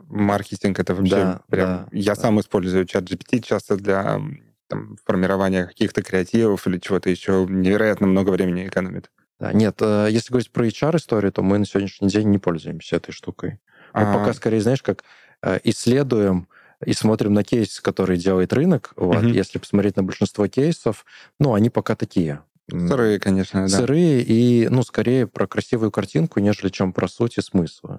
[0.08, 1.68] Маркетинг это вообще да, прям...
[1.68, 2.20] Да, я да.
[2.20, 4.20] сам использую чат GPT часто для
[4.68, 7.46] там, формирования каких-то креативов или чего-то еще.
[7.48, 9.10] Невероятно много времени экономит.
[9.40, 13.12] Да, нет, э, если говорить про HR-историю, то мы на сегодняшний день не пользуемся этой
[13.12, 13.60] штукой.
[13.92, 14.18] Мы А-а-а.
[14.18, 15.04] пока скорее, знаешь, как
[15.42, 16.48] э, исследуем
[16.84, 18.92] и смотрим на кейс, который делает рынок.
[18.96, 19.18] Вот.
[19.18, 19.28] Угу.
[19.28, 21.04] Если посмотреть на большинство кейсов,
[21.38, 22.42] ну, они пока такие.
[22.70, 23.68] Сырые, конечно, да.
[23.68, 27.98] Сырые и, ну, скорее про красивую картинку, нежели чем про суть и смысл.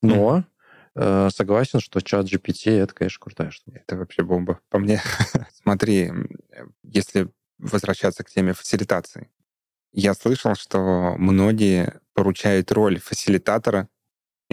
[0.00, 0.44] Но
[0.94, 3.80] э, согласен, что чат GPT— это, конечно, крутая штука.
[3.86, 4.60] Это вообще бомба.
[4.68, 5.00] По мне,
[5.62, 6.12] смотри,
[6.82, 9.30] если возвращаться к теме фасилитации,
[9.92, 13.88] я слышал, что многие поручают роль фасилитатора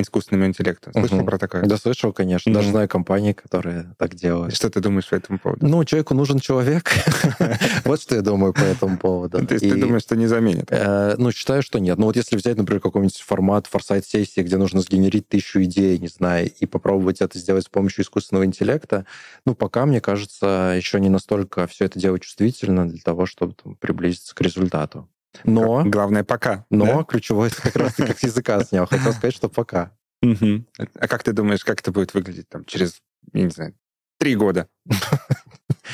[0.02, 0.92] искусственному интеллекту.
[0.92, 1.26] Слышал угу.
[1.26, 1.64] про такое?
[1.64, 2.54] Да, слышал, конечно.
[2.54, 4.56] Даже знаю компании, которые так делают.
[4.56, 5.66] Что ты думаешь по этому поводу?
[5.66, 6.90] Ну, человеку нужен человек.
[7.86, 9.46] Вот что я думаю по этому поводу.
[9.46, 10.68] То есть ты думаешь, что не заменит?
[10.70, 11.98] Э, ну, считаю, что нет.
[11.98, 16.52] Ну, вот если взять, например, какой-нибудь формат форсайт-сессии, где нужно сгенерить тысячу идей, не знаю,
[16.52, 19.06] и попробовать это сделать с помощью искусственного интеллекта,
[19.46, 24.36] ну, пока, мне кажется, еще не настолько все это дело чувствительно для того, чтобы приблизиться
[24.36, 25.08] к результату.
[25.44, 25.84] Но...
[25.86, 26.66] Главное, пока.
[26.70, 27.04] Но да?
[27.04, 28.86] ключевое как раз таки с языка снял.
[28.86, 29.92] Хотел сказать, что пока.
[30.22, 33.02] А как ты думаешь, как это будет выглядеть там через,
[33.34, 33.76] я не знаю,
[34.18, 34.68] три года?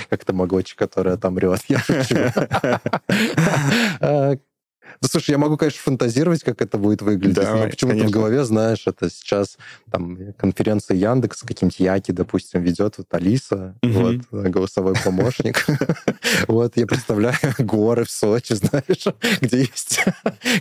[0.10, 1.62] Как тамагочи, которая там рет.
[5.02, 7.36] Ну, слушай, я могу, конечно, фантазировать, как это будет выглядеть.
[7.36, 9.58] Давай, но почему-то в голове, знаешь, это сейчас
[9.92, 14.20] там конференция Яндекс, каким-то Яки, допустим, ведет вот Алиса, угу.
[14.32, 15.66] вот, голосовой помощник.
[16.48, 19.06] Вот, я представляю горы в Сочи, знаешь,
[19.42, 20.04] где есть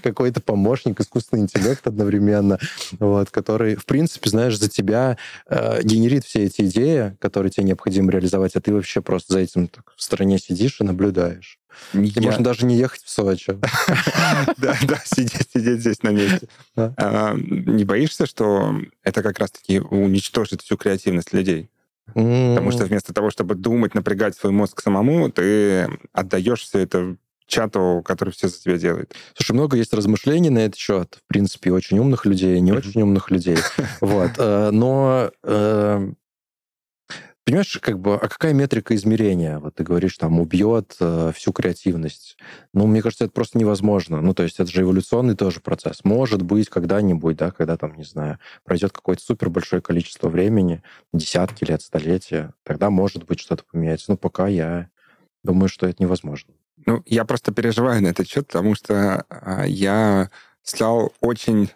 [0.03, 2.59] какой-то помощник, искусственный интеллект одновременно,
[2.99, 5.17] вот, который, в принципе, знаешь, за тебя
[5.49, 9.71] э, генерит все эти идеи, которые тебе необходимо реализовать, а ты вообще просто за этим
[9.97, 11.59] в стороне сидишь и наблюдаешь.
[11.93, 13.59] И можно даже не ехать в Сочи.
[14.57, 16.49] Да, да, сидеть здесь на месте.
[16.77, 21.71] А, не боишься, что это как раз-таки уничтожит всю креативность людей?
[22.07, 28.03] Потому что вместо того, чтобы думать, напрягать свой мозг самому, ты отдаешь все это чату,
[28.05, 29.15] который все за тебя делает.
[29.35, 31.19] Слушай, много есть размышлений на этот счет.
[31.25, 33.59] В принципе, очень умных людей, не очень умных людей.
[34.01, 34.33] Вот.
[34.39, 36.13] Э, но э,
[37.45, 39.59] Понимаешь, как бы, а какая метрика измерения?
[39.59, 42.39] Вот ты говоришь, там, убьет э, всю креативность.
[42.73, 44.23] Ну, мне кажется, это просто невозможно.
[44.23, 46.05] Ну, то есть это же эволюционный тоже процесс.
[46.05, 51.65] Может быть, когда-нибудь, да, когда там, не знаю, пройдет какое-то супер большое количество времени, десятки
[51.65, 54.13] лет, столетия, тогда, может быть, что-то поменяется.
[54.13, 54.89] Но пока я
[55.43, 56.55] думаю, что это невозможно.
[56.87, 60.31] Ну, я просто переживаю на этот счет, потому что а, я
[60.63, 61.71] стал очень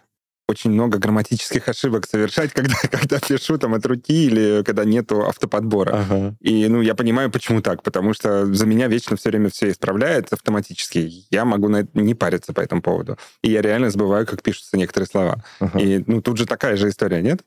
[0.49, 5.91] очень много грамматических ошибок совершать, когда, когда пишу там от руки или когда нету автоподбора.
[6.01, 6.35] Ага.
[6.41, 10.35] И, ну, я понимаю, почему так, потому что за меня вечно все время все исправляется
[10.35, 11.27] автоматически.
[11.29, 13.17] Я могу на это не париться по этому поводу.
[13.43, 15.43] И я реально забываю, как пишутся некоторые слова.
[15.59, 15.79] Ага.
[15.79, 17.41] И, ну, тут же такая же история, нет?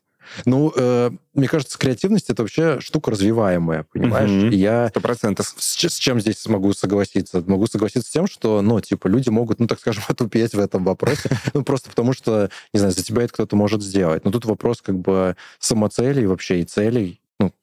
[0.45, 4.29] Ну, э, мне кажется, креативность это вообще штука развиваемая, понимаешь?
[4.29, 4.55] Угу.
[4.55, 5.53] Я сто процентов.
[5.57, 7.43] С, с чем здесь смогу согласиться?
[7.45, 10.83] Могу согласиться с тем, что, ну, типа, люди могут, ну, так скажем, отупеть в этом
[10.83, 14.25] вопросе, ну, просто потому что, не знаю, за тебя это кто-то может сделать.
[14.25, 17.21] Но тут вопрос как бы самоцелей вообще и целей.
[17.39, 17.53] Ну,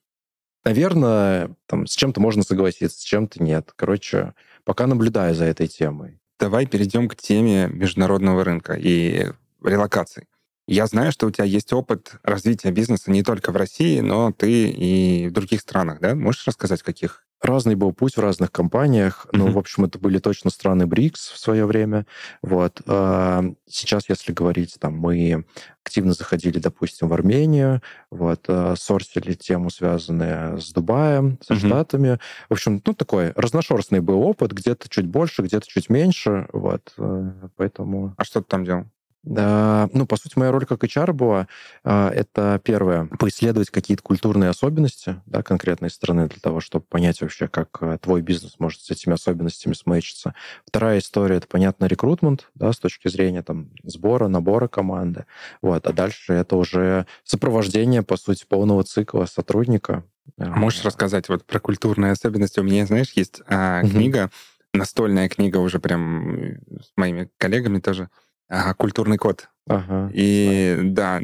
[0.63, 3.71] наверное, там, с чем-то можно согласиться, с чем-то нет.
[3.75, 6.19] Короче, пока наблюдаю за этой темой.
[6.39, 9.27] Давай перейдем к теме международного рынка и
[9.63, 10.27] релокации.
[10.67, 14.69] Я знаю, что у тебя есть опыт развития бизнеса не только в России, но ты
[14.69, 16.15] и в других странах, да?
[16.15, 17.25] Можешь рассказать, каких?
[17.41, 19.25] Разный был путь в разных компаниях.
[19.25, 19.37] Mm-hmm.
[19.37, 22.05] Ну, в общем, это были точно страны БРИКС в свое время.
[22.43, 22.81] Вот.
[22.85, 25.45] А сейчас, если говорить, там, мы
[25.83, 31.67] активно заходили, допустим, в Армению, вот, а, сорсили тему, связанную с Дубаем, со mm-hmm.
[31.67, 32.19] Штатами.
[32.47, 37.31] В общем, ну, такой разношерстный был опыт, где-то чуть больше, где-то чуть меньше, вот, э,
[37.55, 38.13] поэтому...
[38.17, 38.85] А что ты там делал?
[39.23, 41.47] Ну, по сути, моя роль как HR была,
[41.83, 47.47] а, это первое, поисследовать какие-то культурные особенности да, конкретной страны для того, чтобы понять вообще,
[47.47, 50.33] как э, твой бизнес может с этими особенностями смычиться.
[50.65, 55.25] Вторая история— это, понятно, рекрутмент, да, с точки зрения там сбора, набора команды.
[55.61, 60.03] Вот, а дальше это уже сопровождение, по сути, полного цикла сотрудника.
[60.37, 62.59] А можешь рассказать вот про культурные особенности?
[62.59, 64.31] У меня, знаешь, есть а, книга,
[64.73, 68.09] настольная книга уже прям с моими коллегами тоже,
[68.51, 69.47] Ага, культурный код.
[69.67, 70.11] Ага.
[70.13, 71.21] И да,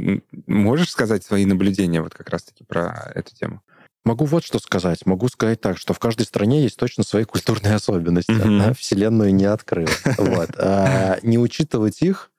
[0.47, 3.61] можешь сказать свои наблюдения вот как раз-таки про эту тему?
[4.05, 5.05] Могу вот что сказать.
[5.05, 8.31] Могу сказать так, что в каждой стране есть точно свои культурные особенности.
[8.31, 8.73] Mm-hmm.
[8.75, 9.89] Вселенную не открыл.
[10.17, 10.51] Вот.
[10.57, 12.31] А, не учитывать их,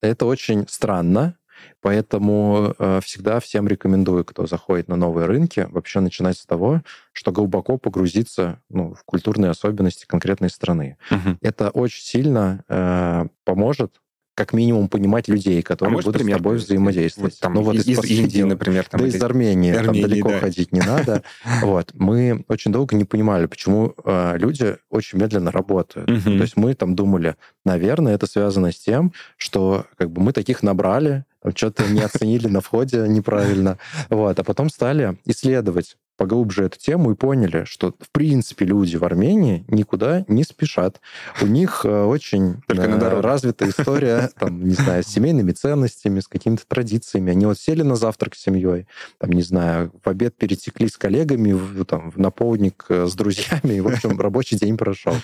[0.00, 1.36] это очень странно.
[1.80, 7.30] Поэтому э, всегда всем рекомендую, кто заходит на новые рынки, вообще начинать с того, что
[7.30, 10.96] глубоко погрузиться ну, в культурные особенности конкретной страны.
[11.12, 11.38] Угу.
[11.40, 14.00] Это очень сильно э, поможет
[14.42, 17.34] как минимум понимать людей, а которые а будут с тобой взаимодействовать.
[17.34, 18.86] Вот, там, ну, вот из, из Индии, например.
[18.90, 19.72] Там, да, из Армении.
[19.72, 20.38] Армении там далеко да.
[20.40, 21.22] ходить не надо.
[21.62, 21.92] Вот.
[21.94, 26.06] Мы очень долго не понимали, почему э, люди очень медленно работают.
[26.24, 30.64] То есть мы там думали, наверное, это связано с тем, что как бы мы таких
[30.64, 31.24] набрали,
[31.54, 33.78] что-то не оценили на входе неправильно.
[34.08, 34.38] Вот.
[34.38, 39.64] А потом стали исследовать поглубже эту тему и поняли, что, в принципе, люди в Армении
[39.68, 41.00] никуда не спешат.
[41.40, 46.64] У них э, очень э, развитая история, там, не знаю, с семейными ценностями, с какими-то
[46.66, 47.32] традициями.
[47.32, 48.86] Они вот сели на завтрак с семьей,
[49.18, 53.80] там, не знаю, в обед перетекли с коллегами, там, на полдник э, с друзьями, и,
[53.80, 55.14] в общем, рабочий день прошел.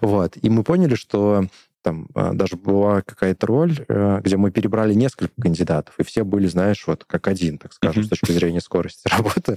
[0.00, 0.36] Вот.
[0.40, 1.46] И мы поняли, что
[1.86, 6.48] там а, даже была какая-то роль, э, где мы перебрали несколько кандидатов, и все были,
[6.48, 8.06] знаешь, вот как один, так скажем, mm-hmm.
[8.06, 9.56] с точки зрения скорости работы.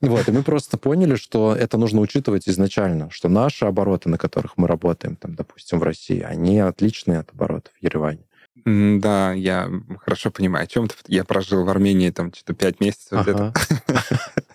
[0.00, 4.56] Вот, и мы просто поняли, что это нужно учитывать изначально, что наши обороты, на которых
[4.56, 8.24] мы работаем, там, допустим, в России, они отличные от оборотов в Ереване.
[8.64, 10.94] Да, я хорошо понимаю, о чем ты.
[11.06, 13.52] Я прожил в Армении там что-то пять месяцев ага.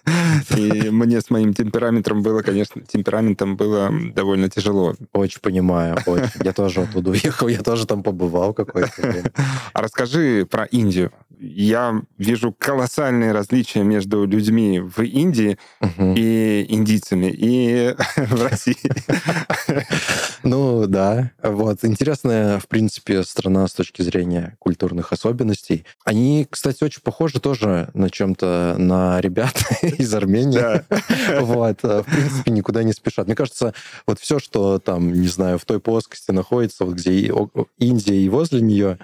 [0.57, 4.95] И мне с моим темпераментом было, конечно, темпераментом было довольно тяжело.
[5.13, 6.43] Очень понимаю, очень.
[6.43, 9.31] Я тоже оттуда уехал, я тоже там побывал какое-то время.
[9.73, 11.11] А расскажи про Индию.
[11.39, 15.57] Я вижу колоссальные различия между людьми в Индии
[15.99, 18.77] и индийцами, и в России.
[20.43, 21.31] Ну, да.
[21.41, 21.79] Вот.
[21.83, 25.85] Интересная, в принципе, страна с точки зрения культурных особенностей.
[26.03, 30.53] Они, кстати, очень похожи тоже на чем-то на ребят из Армении.
[30.53, 30.85] Да.
[31.41, 31.83] Вот.
[31.83, 33.27] В принципе, никуда не спешат.
[33.27, 33.73] Мне кажется,
[34.07, 37.31] вот все, что там, не знаю, в той плоскости находится, вот где
[37.77, 38.97] Индия и возле нее,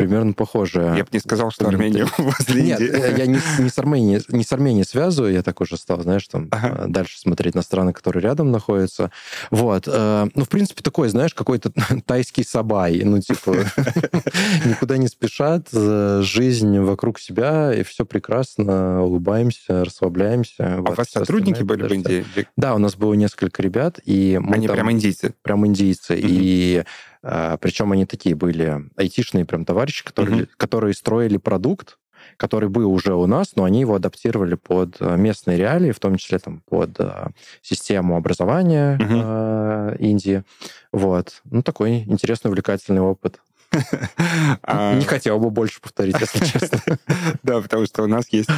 [0.00, 0.96] примерно похожая.
[0.96, 2.80] Я бы не сказал, что Армения возле Нет.
[2.80, 6.26] Э, я не, не, с Арменией, не с Арменией связываю, я так уже стал, знаешь,
[6.26, 6.84] там ага.
[6.84, 9.10] Э, дальше смотреть на страны, которые рядом находятся.
[9.50, 9.86] Вот.
[9.86, 11.70] Э, ну, в принципе, такой, знаешь, какой-то
[12.06, 13.02] тайский сабай.
[13.04, 13.54] Ну, типа,
[14.64, 20.76] никуда не спешат, жизнь вокруг себя, и все прекрасно, улыбаемся, расслабляемся.
[20.78, 22.24] А у вас сотрудники были в Индии?
[22.56, 25.34] Да, у нас было несколько ребят, и мы Они прям индийцы?
[25.42, 26.18] Прям индийцы.
[26.18, 26.84] И
[27.22, 30.50] Причем они такие были айтишные прям товарищи, которые, угу.
[30.56, 31.98] которые строили продукт,
[32.36, 36.16] который был уже у нас, но они его адаптировали под а, местные реалии, в том
[36.16, 37.30] числе там, под а,
[37.62, 40.02] систему образования угу.
[40.02, 40.44] Индии.
[40.92, 41.42] Вот.
[41.44, 43.40] Ну, такой интересный, увлекательный опыт.
[43.72, 46.98] Не хотел бы больше повторить, если честно.
[47.42, 48.50] Да, потому что у нас есть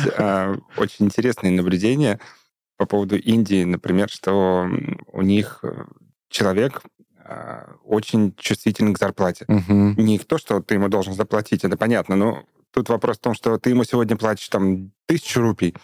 [0.76, 2.18] очень интересные наблюдения
[2.78, 4.68] по поводу Индии, например, что
[5.12, 5.84] у них э,
[6.30, 6.88] человек а,
[7.84, 9.44] очень чувствителен к зарплате.
[9.48, 9.94] Угу.
[9.96, 13.58] Не то, что ты ему должен заплатить, это понятно, но тут вопрос в том, что
[13.58, 15.74] ты ему сегодня платишь там тысячу рупий,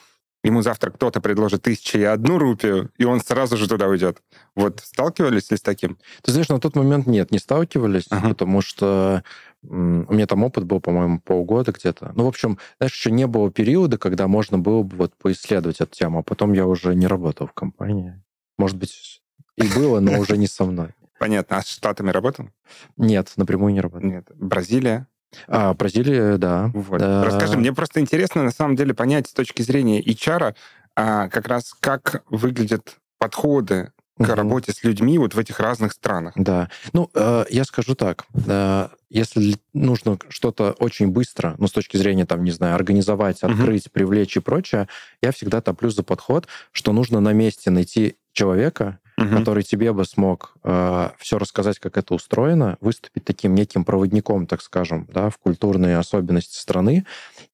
[0.44, 4.22] ему завтра кто-то предложит тысячу и одну рупию, и он сразу же туда уйдет.
[4.54, 5.98] Вот сталкивались ли с таким?
[6.22, 8.30] Ты знаешь, на тот момент нет, не сталкивались, ага.
[8.30, 9.22] потому что
[9.62, 12.12] у меня там опыт был, по-моему, полгода где-то.
[12.14, 15.90] Ну, в общем, знаешь, еще не было периода, когда можно было бы вот поисследовать эту
[15.94, 18.22] тему, а потом я уже не работал в компании.
[18.56, 19.22] Может быть,
[19.56, 20.94] и было, но уже не со мной.
[21.18, 21.58] Понятно.
[21.58, 22.48] А с Штатами работал?
[22.96, 24.08] Нет, напрямую не работал.
[24.08, 24.30] Нет.
[24.34, 25.06] Бразилия?
[25.46, 26.70] А, Бразилия, да.
[26.72, 27.00] Вот.
[27.00, 27.24] да.
[27.24, 30.54] Расскажи, мне просто интересно на самом деле понять с точки зрения HR
[30.96, 34.34] а, как раз как выглядят подходы к угу.
[34.34, 36.32] работе с людьми вот в этих разных странах.
[36.36, 36.68] Да.
[36.92, 38.26] Ну, э, я скажу так.
[38.46, 43.86] Э, если нужно что-то очень быстро, ну, с точки зрения, там, не знаю, организовать, открыть,
[43.86, 43.92] угу.
[43.92, 44.88] привлечь и прочее,
[45.22, 49.36] я всегда топлю за подход, что нужно на месте найти человека, угу.
[49.36, 54.62] который тебе бы смог э, все рассказать, как это устроено, выступить таким неким проводником, так
[54.62, 57.04] скажем, да, в культурные особенности страны,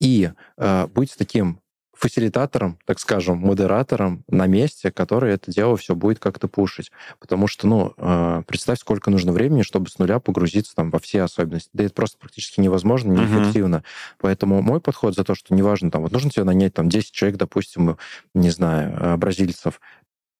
[0.00, 1.60] и э, быть таким
[1.94, 6.90] фасилитатором, так скажем, модератором на месте, который это дело все будет как-то пушить.
[7.18, 11.22] Потому что, ну, э, представь, сколько нужно времени, чтобы с нуля погрузиться там во все
[11.22, 11.70] особенности.
[11.72, 13.76] Да это просто практически невозможно, неэффективно.
[13.76, 14.16] Uh-huh.
[14.20, 17.38] Поэтому мой подход за то, что неважно, там, вот нужно тебе нанять там 10 человек,
[17.38, 17.96] допустим,
[18.34, 19.80] не знаю, бразильцев,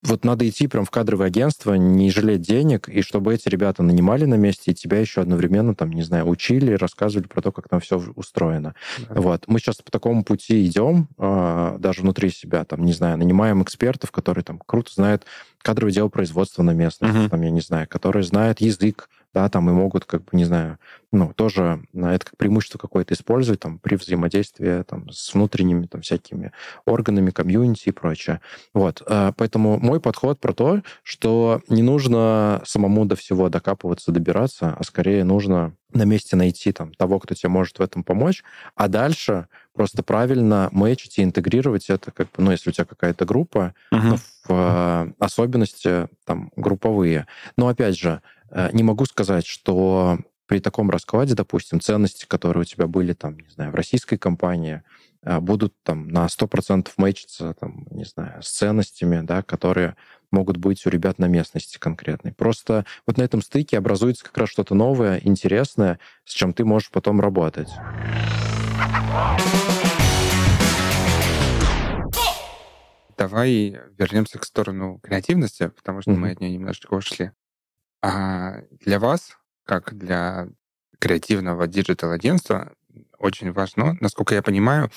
[0.04, 4.26] вот надо идти прям в кадровое агентство, не жалеть денег, и чтобы эти ребята нанимали
[4.26, 7.80] на месте, и тебя еще одновременно, там, не знаю, учили, рассказывали про то, как там
[7.80, 8.74] все устроено.
[9.08, 9.20] Да.
[9.20, 9.44] Вот.
[9.46, 14.10] Мы сейчас по такому пути идем, э, даже внутри себя, там, не знаю, нанимаем экспертов,
[14.10, 15.24] которые там круто знают
[15.62, 17.31] кадровое дело производства на местности, uh-huh.
[17.31, 20.78] там, я не знаю, которые знают язык да, там и могут, как бы, не знаю,
[21.12, 26.00] ну, тоже на это как преимущество какое-то использовать там при взаимодействии там с внутренними там
[26.00, 26.52] всякими
[26.87, 28.40] органами, комьюнити и прочее.
[28.72, 34.76] Вот, э, поэтому мой подход про то, что не нужно самому до всего докапываться, добираться,
[34.78, 38.42] а скорее нужно на месте найти там того, кто тебе может в этом помочь,
[38.74, 43.24] а дальше просто правильно мэчить и интегрировать это, как бы, ну, если у тебя какая-то
[43.24, 44.18] группа, uh-huh.
[44.48, 47.26] в э, особенности там групповые.
[47.56, 48.22] Но опять же,
[48.73, 53.48] не могу сказать, что при таком раскладе, допустим, ценности, которые у тебя были там, не
[53.48, 54.83] знаю, в российской компании,
[55.23, 59.96] э, будут там на 100% мэчиться, там, не знаю, с ценностями, да, которые
[60.31, 62.33] могут быть у ребят на местности конкретной.
[62.33, 66.90] Просто вот на этом стыке образуется как раз что-то новое, интересное, с чем ты можешь
[66.90, 67.71] потом работать.
[73.17, 76.17] Давай вернемся к сторону креативности, потому что mm-hmm.
[76.17, 77.31] мы от нее немножечко ушли.
[78.05, 80.48] А для вас, как для
[80.98, 82.75] креативного digital-агентства,
[83.19, 84.90] очень важно, насколько я понимаю,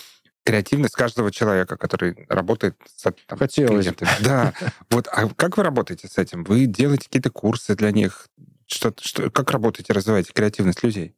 [0.43, 4.09] креативность каждого человека, который работает с там, клиентами.
[4.21, 4.53] Да.
[4.89, 6.43] Вот, а как вы работаете с этим?
[6.43, 8.27] Вы делаете какие-то курсы для них?
[8.65, 11.15] Что, что, как работаете, развиваете креативность людей?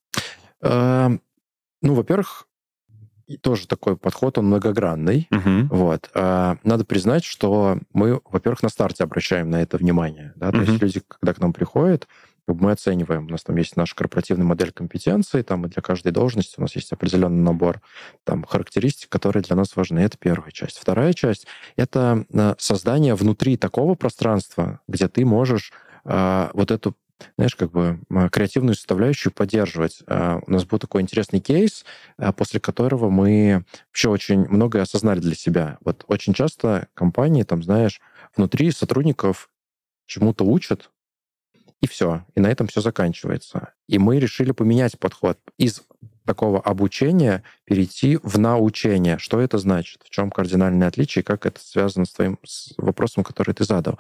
[0.62, 1.24] Эм,
[1.82, 2.48] ну, во-первых,
[3.38, 5.28] тоже такой подход, он многогранный.
[5.32, 5.76] Угу.
[5.76, 6.10] Вот.
[6.14, 10.34] А, надо признать, что мы, во-первых, на старте обращаем на это внимание.
[10.36, 10.50] Да?
[10.50, 10.56] Угу.
[10.56, 12.08] То есть люди, когда к нам приходят,
[12.48, 16.56] мы оцениваем, у нас там есть наша корпоративная модель компетенций, там и для каждой должности
[16.58, 17.82] у нас есть определенный набор
[18.24, 20.00] там, характеристик, которые для нас важны.
[20.00, 20.80] Это первая часть.
[20.80, 25.72] Вторая часть— это э, создание внутри такого пространства, где ты можешь
[26.06, 26.96] э, вот эту
[27.38, 28.00] знаешь, как бы
[28.32, 30.00] креативную составляющую поддерживать.
[30.08, 31.86] А, у нас был такой интересный кейс,
[32.18, 35.78] а, после которого мы вообще очень многое осознали для себя.
[35.82, 38.02] Вот очень часто компании, там, знаешь,
[38.36, 39.50] внутри сотрудников
[40.06, 40.90] чему-то учат,
[41.82, 42.26] и все.
[42.36, 43.74] И на этом все заканчивается.
[43.88, 45.84] И мы решили поменять подход из
[46.26, 49.18] такого обучения перейти в научение.
[49.18, 50.04] Что это значит?
[50.04, 51.24] В чем кардинальное отличие?
[51.24, 53.98] Как это связано с твоим с вопросом, который ты задал?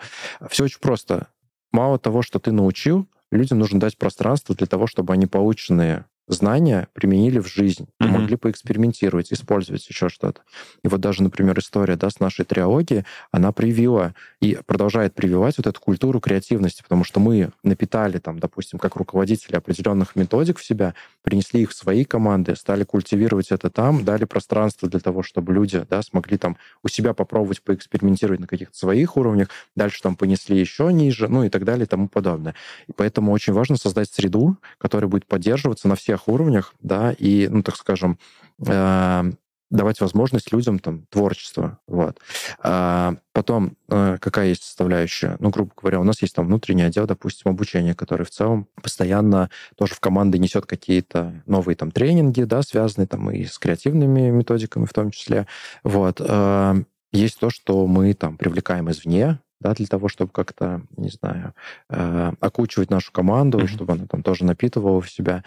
[0.49, 1.27] Все очень просто
[1.71, 6.87] мало того, что ты научил, людям нужно дать пространство для того, чтобы они полученные знания
[6.93, 8.07] применили в жизнь, mm-hmm.
[8.07, 10.41] могли поэкспериментировать, использовать еще что-то.
[10.83, 15.67] И вот даже, например, история да, с нашей триологией, она привила и продолжает прививать вот
[15.67, 20.93] эту культуру креативности, потому что мы напитали, там, допустим, как руководители определенных методик в себя,
[21.23, 25.85] принесли их в свои команды, стали культивировать это там, дали пространство для того, чтобы люди
[25.89, 30.93] да, смогли там у себя попробовать поэкспериментировать на каких-то своих уровнях, дальше там понесли еще
[30.93, 32.55] ниже, ну и так далее и тому подобное.
[32.87, 37.47] И поэтому очень важно создать среду, которая будет поддерживаться на всех всех уровнях, да, и,
[37.49, 38.19] ну, так скажем,
[38.65, 39.31] э,
[39.71, 42.19] давать возможность людям там творчества, вот.
[42.63, 45.37] А потом э, какая есть составляющая?
[45.39, 49.49] Ну, грубо говоря, у нас есть там внутренний отдел, допустим, обучения, который в целом постоянно
[49.77, 54.85] тоже в команды несет какие-то новые там тренинги, да, связанные там и с креативными методиками
[54.85, 55.47] в том числе,
[55.83, 56.19] вот.
[56.19, 56.75] Э,
[57.11, 61.53] есть то, что мы там привлекаем извне, да, для того, чтобы как-то, не знаю,
[61.89, 63.67] э, окучивать нашу команду, mm-hmm.
[63.67, 65.43] чтобы она там тоже напитывала в себя.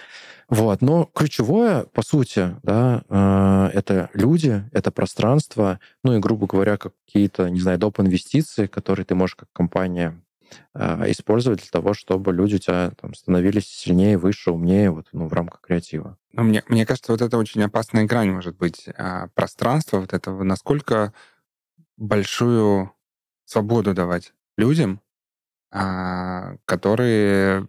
[0.49, 0.83] Вот.
[0.83, 7.49] Но ключевое, по сути, да, э, это люди, это пространство, ну и, грубо говоря, какие-то,
[7.49, 8.01] не знаю, доп.
[8.01, 10.21] инвестиции, которые ты можешь как компания
[10.75, 15.27] э, использовать для того, чтобы люди у тебя там, становились сильнее, выше, умнее вот, ну,
[15.27, 16.19] в рамках креатива.
[16.33, 18.89] Но мне, мне кажется, вот это очень опасная грань может быть.
[18.97, 21.13] А пространство вот этого, насколько
[21.97, 22.93] большую
[23.53, 25.01] свободу давать людям,
[25.71, 27.69] а, которые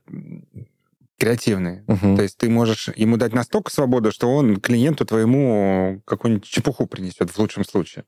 [1.18, 1.84] креативные.
[1.88, 2.18] Угу.
[2.18, 7.30] То есть ты можешь ему дать настолько свободу, что он клиенту твоему какую-нибудь чепуху принесет
[7.30, 8.04] в лучшем случае.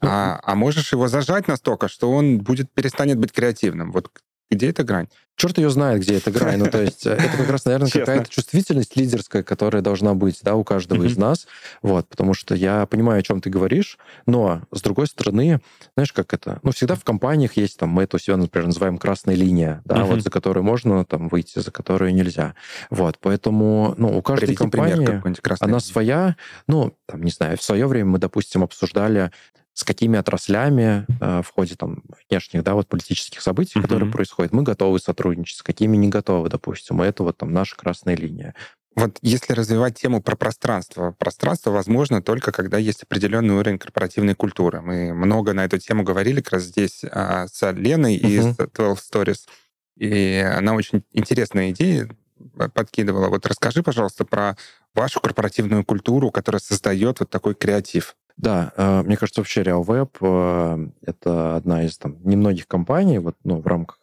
[0.00, 3.92] Ну, а, а можешь его зажать настолько, что он будет перестанет быть креативным.
[3.92, 4.10] Вот
[4.50, 5.08] где эта грань?
[5.38, 6.58] черт ее знает, где эта грань.
[6.58, 10.56] Ну, то есть э, это как раз, наверное, какая-то чувствительность лидерская, которая должна быть да,
[10.56, 11.46] у каждого из нас.
[11.80, 15.60] Вот, потому что я понимаю, о чем ты говоришь, но, с другой стороны,
[15.94, 16.58] знаешь, как это?
[16.62, 20.04] Ну, всегда в компаниях есть, там, мы это у себя, например, называем красная линия, да,
[20.04, 22.54] вот за которую можно там выйти, за которую нельзя.
[22.90, 25.22] Вот, поэтому, ну, у каждой компании
[25.60, 26.36] она своя,
[26.66, 29.30] ну, там, не знаю, в свое время мы, допустим, обсуждали
[29.78, 33.82] с какими отраслями э, в ходе там внешних, да, вот политических событий, mm-hmm.
[33.82, 37.00] которые происходят, мы готовы сотрудничать, с какими не готовы, допустим.
[37.00, 38.56] И это вот там наша красная линия.
[38.96, 44.80] Вот если развивать тему про пространство, пространство возможно только когда есть определенный уровень корпоративной культуры.
[44.80, 48.28] Мы много на эту тему говорили как раз здесь а, с Леной uh-huh.
[48.28, 49.42] из 12 Stories.
[49.96, 52.08] И она очень интересные идеи
[52.74, 53.28] подкидывала.
[53.28, 54.56] Вот расскажи, пожалуйста, про
[54.92, 58.16] вашу корпоративную культуру, которая создает вот такой креатив.
[58.38, 63.60] Да, э, мне кажется, вообще RealWeb э,— это одна из там немногих компаний вот, ну,
[63.60, 63.98] в рамках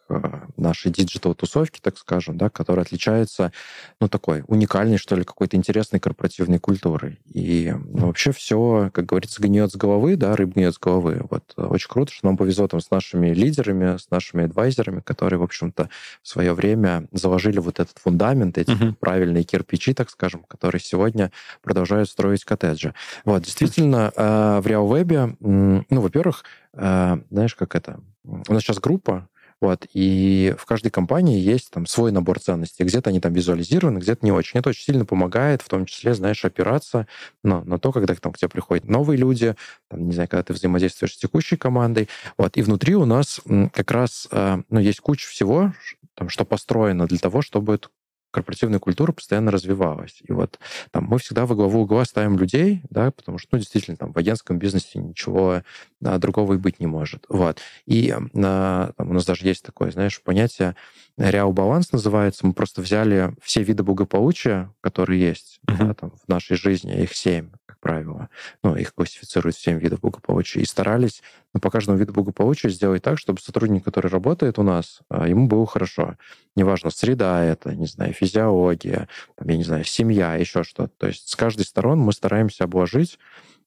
[0.56, 3.52] нашей digital-тусовки, так скажем, да, которая отличается,
[4.00, 7.18] ну, такой уникальной, что ли, какой-то интересной корпоративной культурой.
[7.32, 11.22] И ну, вообще все, как говорится, гниет с головы, да, рыб гниет с головы.
[11.28, 15.42] Вот очень круто, что нам повезло там с нашими лидерами, с нашими адвайзерами, которые, в
[15.42, 15.90] общем-то,
[16.22, 18.94] в свое время заложили вот этот фундамент, эти uh-huh.
[19.00, 21.32] правильные кирпичи, так скажем, которые сегодня
[21.62, 22.94] продолжают строить коттеджи.
[23.24, 26.44] Вот, действительно, э, в RealWeb, ну, во-первых,
[26.74, 28.00] э, знаешь, как это?
[28.24, 29.28] У нас сейчас группа,
[29.60, 32.84] вот, и в каждой компании есть там свой набор ценностей.
[32.84, 34.60] Где-то они там визуализированы, где-то не очень.
[34.60, 37.06] Это очень сильно помогает, в том числе, знаешь, опираться
[37.42, 39.54] на, на то, когда там, к тебе приходят новые люди,
[39.88, 42.08] там, не знаю, когда ты взаимодействуешь с текущей командой.
[42.36, 43.40] Вот, и внутри у нас
[43.72, 45.72] как раз э, ну, есть куча всего,
[46.14, 47.90] там, что построено для того, чтобы эту
[48.36, 50.18] корпоративная культура постоянно развивалась.
[50.22, 50.58] И вот
[50.90, 54.18] там мы всегда во главу угла ставим людей, да, потому что, ну, действительно, там в
[54.18, 55.62] агентском бизнесе ничего
[56.04, 57.24] а, другого и быть не может.
[57.30, 57.60] Вот.
[57.86, 60.76] И а, там, у нас даже есть такое, знаешь, понятие
[61.18, 62.46] Реал баланс называется.
[62.46, 65.86] Мы просто взяли все виды благополучия, которые есть uh-huh.
[65.86, 68.28] да, там, в нашей жизни, их семь, как правило.
[68.62, 70.60] Ну, их классифицируют семь видов благополучия.
[70.60, 71.22] И старались
[71.54, 75.46] ну, по каждому виду благополучия сделать так, чтобы сотрудник, который работает у нас, а, ему
[75.46, 76.16] было хорошо.
[76.54, 80.92] Неважно, среда это, не знаю, физиология, там, я не знаю, семья, еще что-то.
[80.98, 83.18] То есть с каждой стороны мы стараемся обложить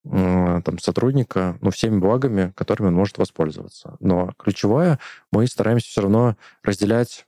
[0.04, 3.98] там, сотрудника ну, всеми благами, которыми он может воспользоваться.
[4.00, 5.00] Но ключевое,
[5.32, 7.26] мы стараемся все равно разделять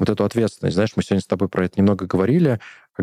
[0.00, 0.74] вот эту ответственность.
[0.74, 2.58] Знаешь, мы сегодня с тобой про это немного говорили,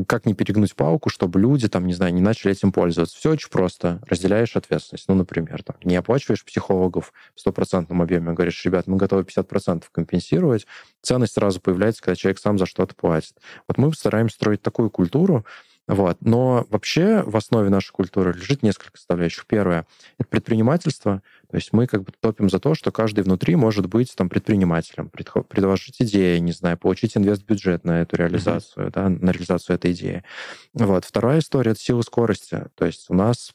[0.08, 3.16] как не перегнуть палку, чтобы люди, там, не знаю, не начали этим пользоваться.
[3.16, 4.02] Все очень просто.
[4.08, 5.08] Разделяешь ответственность.
[5.08, 10.66] Ну, например, там, не оплачиваешь психологов в стопроцентном объеме, говоришь, ребят, мы готовы 50% компенсировать.
[11.02, 13.38] Ценность сразу появляется, когда человек сам за что-то платит.
[13.68, 15.46] Вот мы стараемся строить такую культуру,
[15.88, 16.18] вот.
[16.20, 19.46] Но вообще в основе нашей культуры лежит несколько составляющих.
[19.46, 19.86] Первое—
[20.18, 21.22] это предпринимательство.
[21.50, 25.10] То есть мы как бы топим за то, что каждый внутри может быть там предпринимателем,
[25.10, 28.92] предложить идеи, не знаю, получить инвестбюджет на эту реализацию, mm-hmm.
[28.92, 30.24] да, на реализацию этой идеи.
[30.74, 31.06] Вот.
[31.06, 32.66] Вторая история— это сила скорости.
[32.76, 33.54] То есть у нас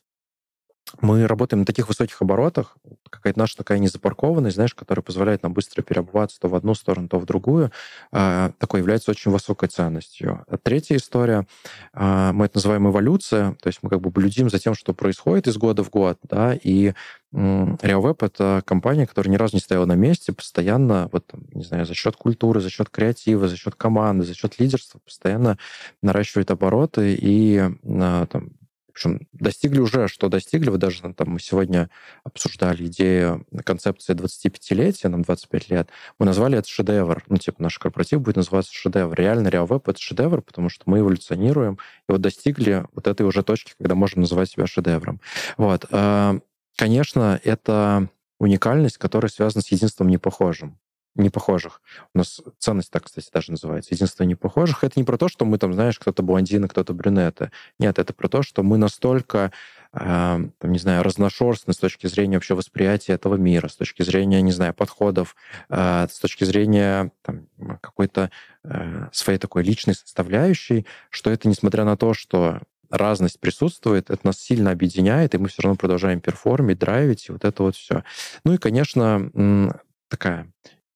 [1.01, 2.77] мы работаем на таких высоких оборотах,
[3.11, 7.19] какая-то наша такая незапаркованность, знаешь, которая позволяет нам быстро переобуваться то в одну сторону, то
[7.19, 7.73] в другую,
[8.13, 10.45] э, такой является очень высокой ценностью.
[10.49, 11.47] А третья история,
[11.95, 15.49] э, мы это называем эволюция, то есть мы как бы блюдим за тем, что происходит
[15.49, 16.93] из года в год, да, и
[17.35, 21.95] RealWeb— это компания, которая ни разу не стояла на месте, постоянно, вот, не знаю, за
[21.95, 25.57] счет культуры, за счет креатива, за счет команды, за счет лидерства постоянно
[26.03, 28.51] наращивает обороты и там,
[28.93, 30.71] общем, достигли уже, что достигли.
[30.71, 31.91] Вы даже там мы сегодня
[32.25, 35.89] обсуждали идею концепции 25-летия, нам 25 лет.
[36.19, 37.25] Мы назвали это шедевр.
[37.29, 39.15] Ну, типа, наш корпоратив будет называться шедевр.
[39.15, 41.79] Реально, RealWeb— это шедевр, потому что мы эволюционируем.
[42.09, 45.21] И вот достигли вот этой уже точки, когда можем называть себя шедевром.
[45.57, 45.87] Вот.
[45.91, 46.39] А,
[46.77, 50.79] конечно, это уникальность, которая связана с единством непохожим
[51.15, 51.81] непохожих.
[52.15, 53.95] У нас ценность так, кстати, даже называется.
[53.95, 54.85] Единство непохожих.
[54.85, 57.51] Это не про то, что мы там, знаешь, кто-то блондины, кто-то брюнеты.
[57.79, 59.53] Нет, это про то, что мы настолько,
[59.93, 64.41] э, там, не знаю, разношерстны с точки зрения вообще восприятия этого мира, с точки зрения,
[64.41, 65.37] не знаю, подходов,
[65.69, 67.47] э, с точки зрения там,
[67.81, 68.31] какой-то
[68.65, 74.39] э, своей такой личной составляющей, что это, несмотря на то, что разность присутствует, это нас
[74.39, 78.05] сильно объединяет, и мы все равно продолжаем перформить, драйвить, и вот это вот все.
[78.45, 79.73] Ну и, конечно,
[80.09, 80.53] такая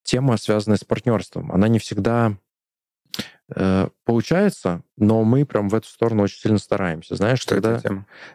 [0.06, 2.38] тема, связанная с партнерством, она не всегда
[4.04, 7.16] получается, но мы прям в эту сторону очень сильно стараемся.
[7.16, 7.80] Знаешь, что когда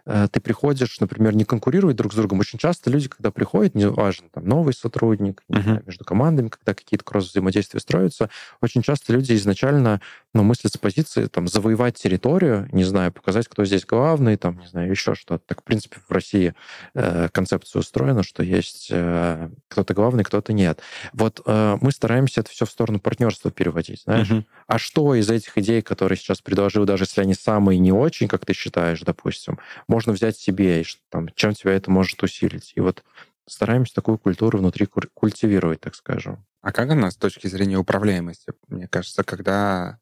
[0.06, 4.28] э, ты приходишь, например, не конкурировать друг с другом, очень часто люди, когда приходят, неважно,
[4.32, 5.62] там, новый сотрудник, uh-huh.
[5.64, 8.30] знаю, между командами, когда какие-то кросс-взаимодействия строятся,
[8.62, 10.02] очень часто люди изначально
[10.34, 14.68] ну, мыслят с позиции там, завоевать территорию, не знаю, показать, кто здесь главный, там, не
[14.68, 15.44] знаю, еще что-то.
[15.46, 16.54] Так, в принципе, в России
[16.94, 20.80] э, концепция устроена, что есть э, кто-то главный, кто-то нет.
[21.14, 24.30] Вот э, мы стараемся это все в сторону партнерства переводить, знаешь.
[24.30, 24.46] Uh-huh.
[24.68, 28.46] А что из этих идей, которые сейчас предложил, даже если они самые не очень, как
[28.46, 32.74] ты считаешь, допустим, можно взять себе, и там, чем тебя это может усилить.
[32.76, 33.04] И вот
[33.48, 36.46] стараемся такую культуру внутри культивировать, так скажем.
[36.62, 38.54] А как она с точки зрения управляемости?
[38.68, 40.00] Мне кажется, когда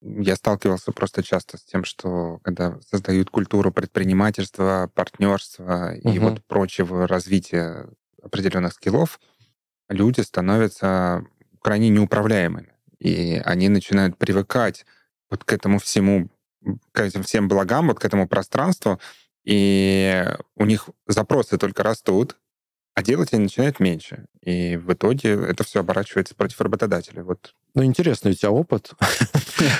[0.00, 6.12] я сталкивался просто часто с тем, что когда создают культуру предпринимательства, партнерства угу.
[6.12, 7.88] и вот прочего развития
[8.22, 9.20] определенных скиллов,
[9.88, 11.24] люди становятся
[11.60, 12.75] крайне неуправляемыми.
[12.98, 14.86] И они начинают привыкать
[15.30, 16.28] вот к этому всему,
[16.92, 19.00] к этим всем благам, вот к этому пространству,
[19.44, 20.24] и
[20.56, 22.36] у них запросы только растут,
[22.94, 24.24] а делать они начинают меньше.
[24.40, 27.22] И в итоге это все оборачивается против работодателя.
[27.22, 27.54] Вот.
[27.74, 28.92] Ну, интересный у тебя опыт.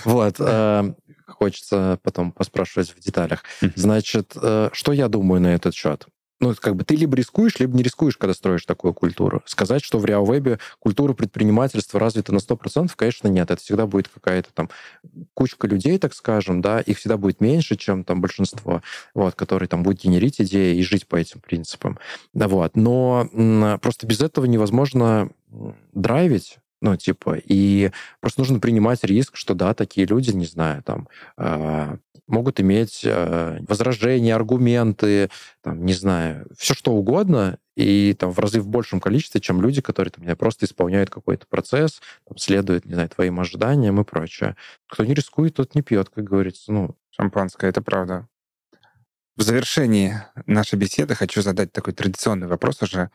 [0.04, 0.36] Вот.
[0.38, 0.94] Э,
[1.26, 3.44] хочется потом поспрашивать в деталях.
[3.74, 6.06] Значит, э, что я думаю на этот счет?
[6.40, 9.42] Ну, как бы ты либо рискуешь, либо не рискуешь, когда строишь такую культуру.
[9.46, 13.50] Сказать, что в RealWeb культура предпринимательства развита на 100%, конечно, нет.
[13.50, 14.68] Это всегда будет какая-то там
[15.34, 18.82] кучка людей, так скажем, да, их всегда будет меньше, чем там большинство,
[19.14, 21.98] вот, которые там будут генерить идеи и жить по этим принципам.
[22.34, 22.76] Да, вот.
[22.76, 25.30] Но просто без этого невозможно
[25.94, 31.08] драйвить ну, типа, и просто нужно принимать риск, что да, такие люди, не знаю, там,
[31.36, 31.96] э,
[32.28, 35.28] могут иметь э, возражения, аргументы,
[35.62, 39.80] там, не знаю, все что угодно, и там в разы в большем количестве, чем люди,
[39.80, 44.54] которые там, просто исполняют какой-то процесс, там, следуют, не знаю, твоим ожиданиям и прочее.
[44.88, 46.72] Кто не рискует, тот не пьет, как говорится.
[46.72, 48.28] Ну, Шампанское, это правда.
[49.34, 50.14] В завершении
[50.46, 53.10] нашей беседы хочу задать такой традиционный вопрос уже.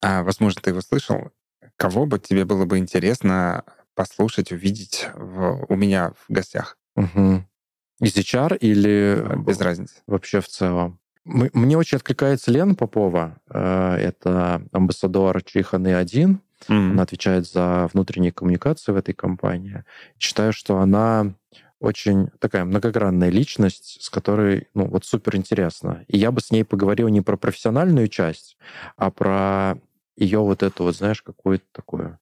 [0.00, 1.32] А, возможно, ты его слышал.
[1.76, 3.64] Кого бы тебе было бы интересно
[3.94, 6.78] послушать, увидеть в, у меня в гостях?
[6.96, 7.44] Угу.
[8.00, 9.16] Из HR или...
[9.18, 9.94] Э, без разницы.
[10.06, 10.98] Вообще в целом.
[11.24, 13.38] Мне очень откликается Лена Попова.
[13.50, 16.38] Э, это амбассадор Чиханы-1.
[16.68, 16.90] Mm-hmm.
[16.90, 19.84] Она отвечает за внутренние коммуникации в этой компании.
[20.18, 21.34] Считаю, что она
[21.80, 26.04] очень такая многогранная личность, с которой, ну, вот супер интересно.
[26.08, 28.56] И я бы с ней поговорил не про профессиональную часть,
[28.96, 29.78] а про
[30.16, 32.18] ее вот эту вот, знаешь, какую-то такую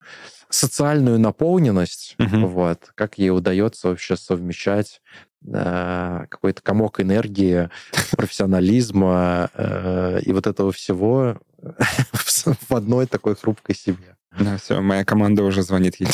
[0.49, 2.47] социальную наполненность, uh-huh.
[2.47, 5.01] вот, как ей удается вообще совмещать
[5.47, 7.71] э, какой-то комок энергии,
[8.13, 14.17] профессионализма э, и вот этого всего в одной такой хрупкой семье.
[14.39, 16.09] Да, все, моя команда уже звонит ей.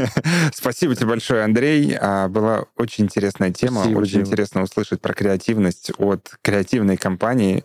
[0.54, 1.96] Спасибо тебе большое, Андрей.
[2.00, 3.80] А, была очень интересная тема.
[3.80, 4.26] Спасибо, очень Дима.
[4.26, 7.64] интересно услышать про креативность от креативной компании.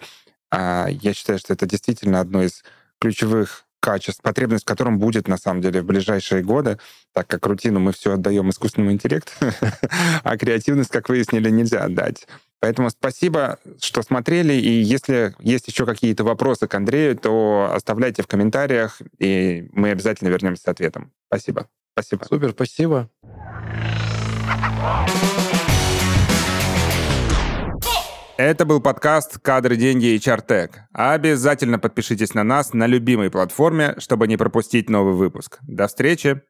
[0.52, 2.64] А, я считаю, что это действительно одно из
[3.00, 6.80] ключевых качеств, потребность в котором будет на самом деле в ближайшие годы,
[7.14, 9.32] так как рутину мы все отдаем искусственному интеллекту,
[10.24, 12.28] а креативность, как выяснили, нельзя отдать.
[12.60, 14.54] Поэтому спасибо, что смотрели.
[14.54, 20.28] И если есть еще какие-то вопросы к Андрею, то оставляйте в комментариях, и мы обязательно
[20.28, 21.12] вернемся с ответом.
[21.28, 21.68] Спасибо.
[21.94, 22.26] Спасибо.
[22.26, 23.10] Супер, спасибо.
[28.40, 30.84] Это был подкаст «Кадры, деньги и чартек».
[30.94, 35.60] Обязательно подпишитесь на нас на любимой платформе, чтобы не пропустить новый выпуск.
[35.68, 36.42] До встречи!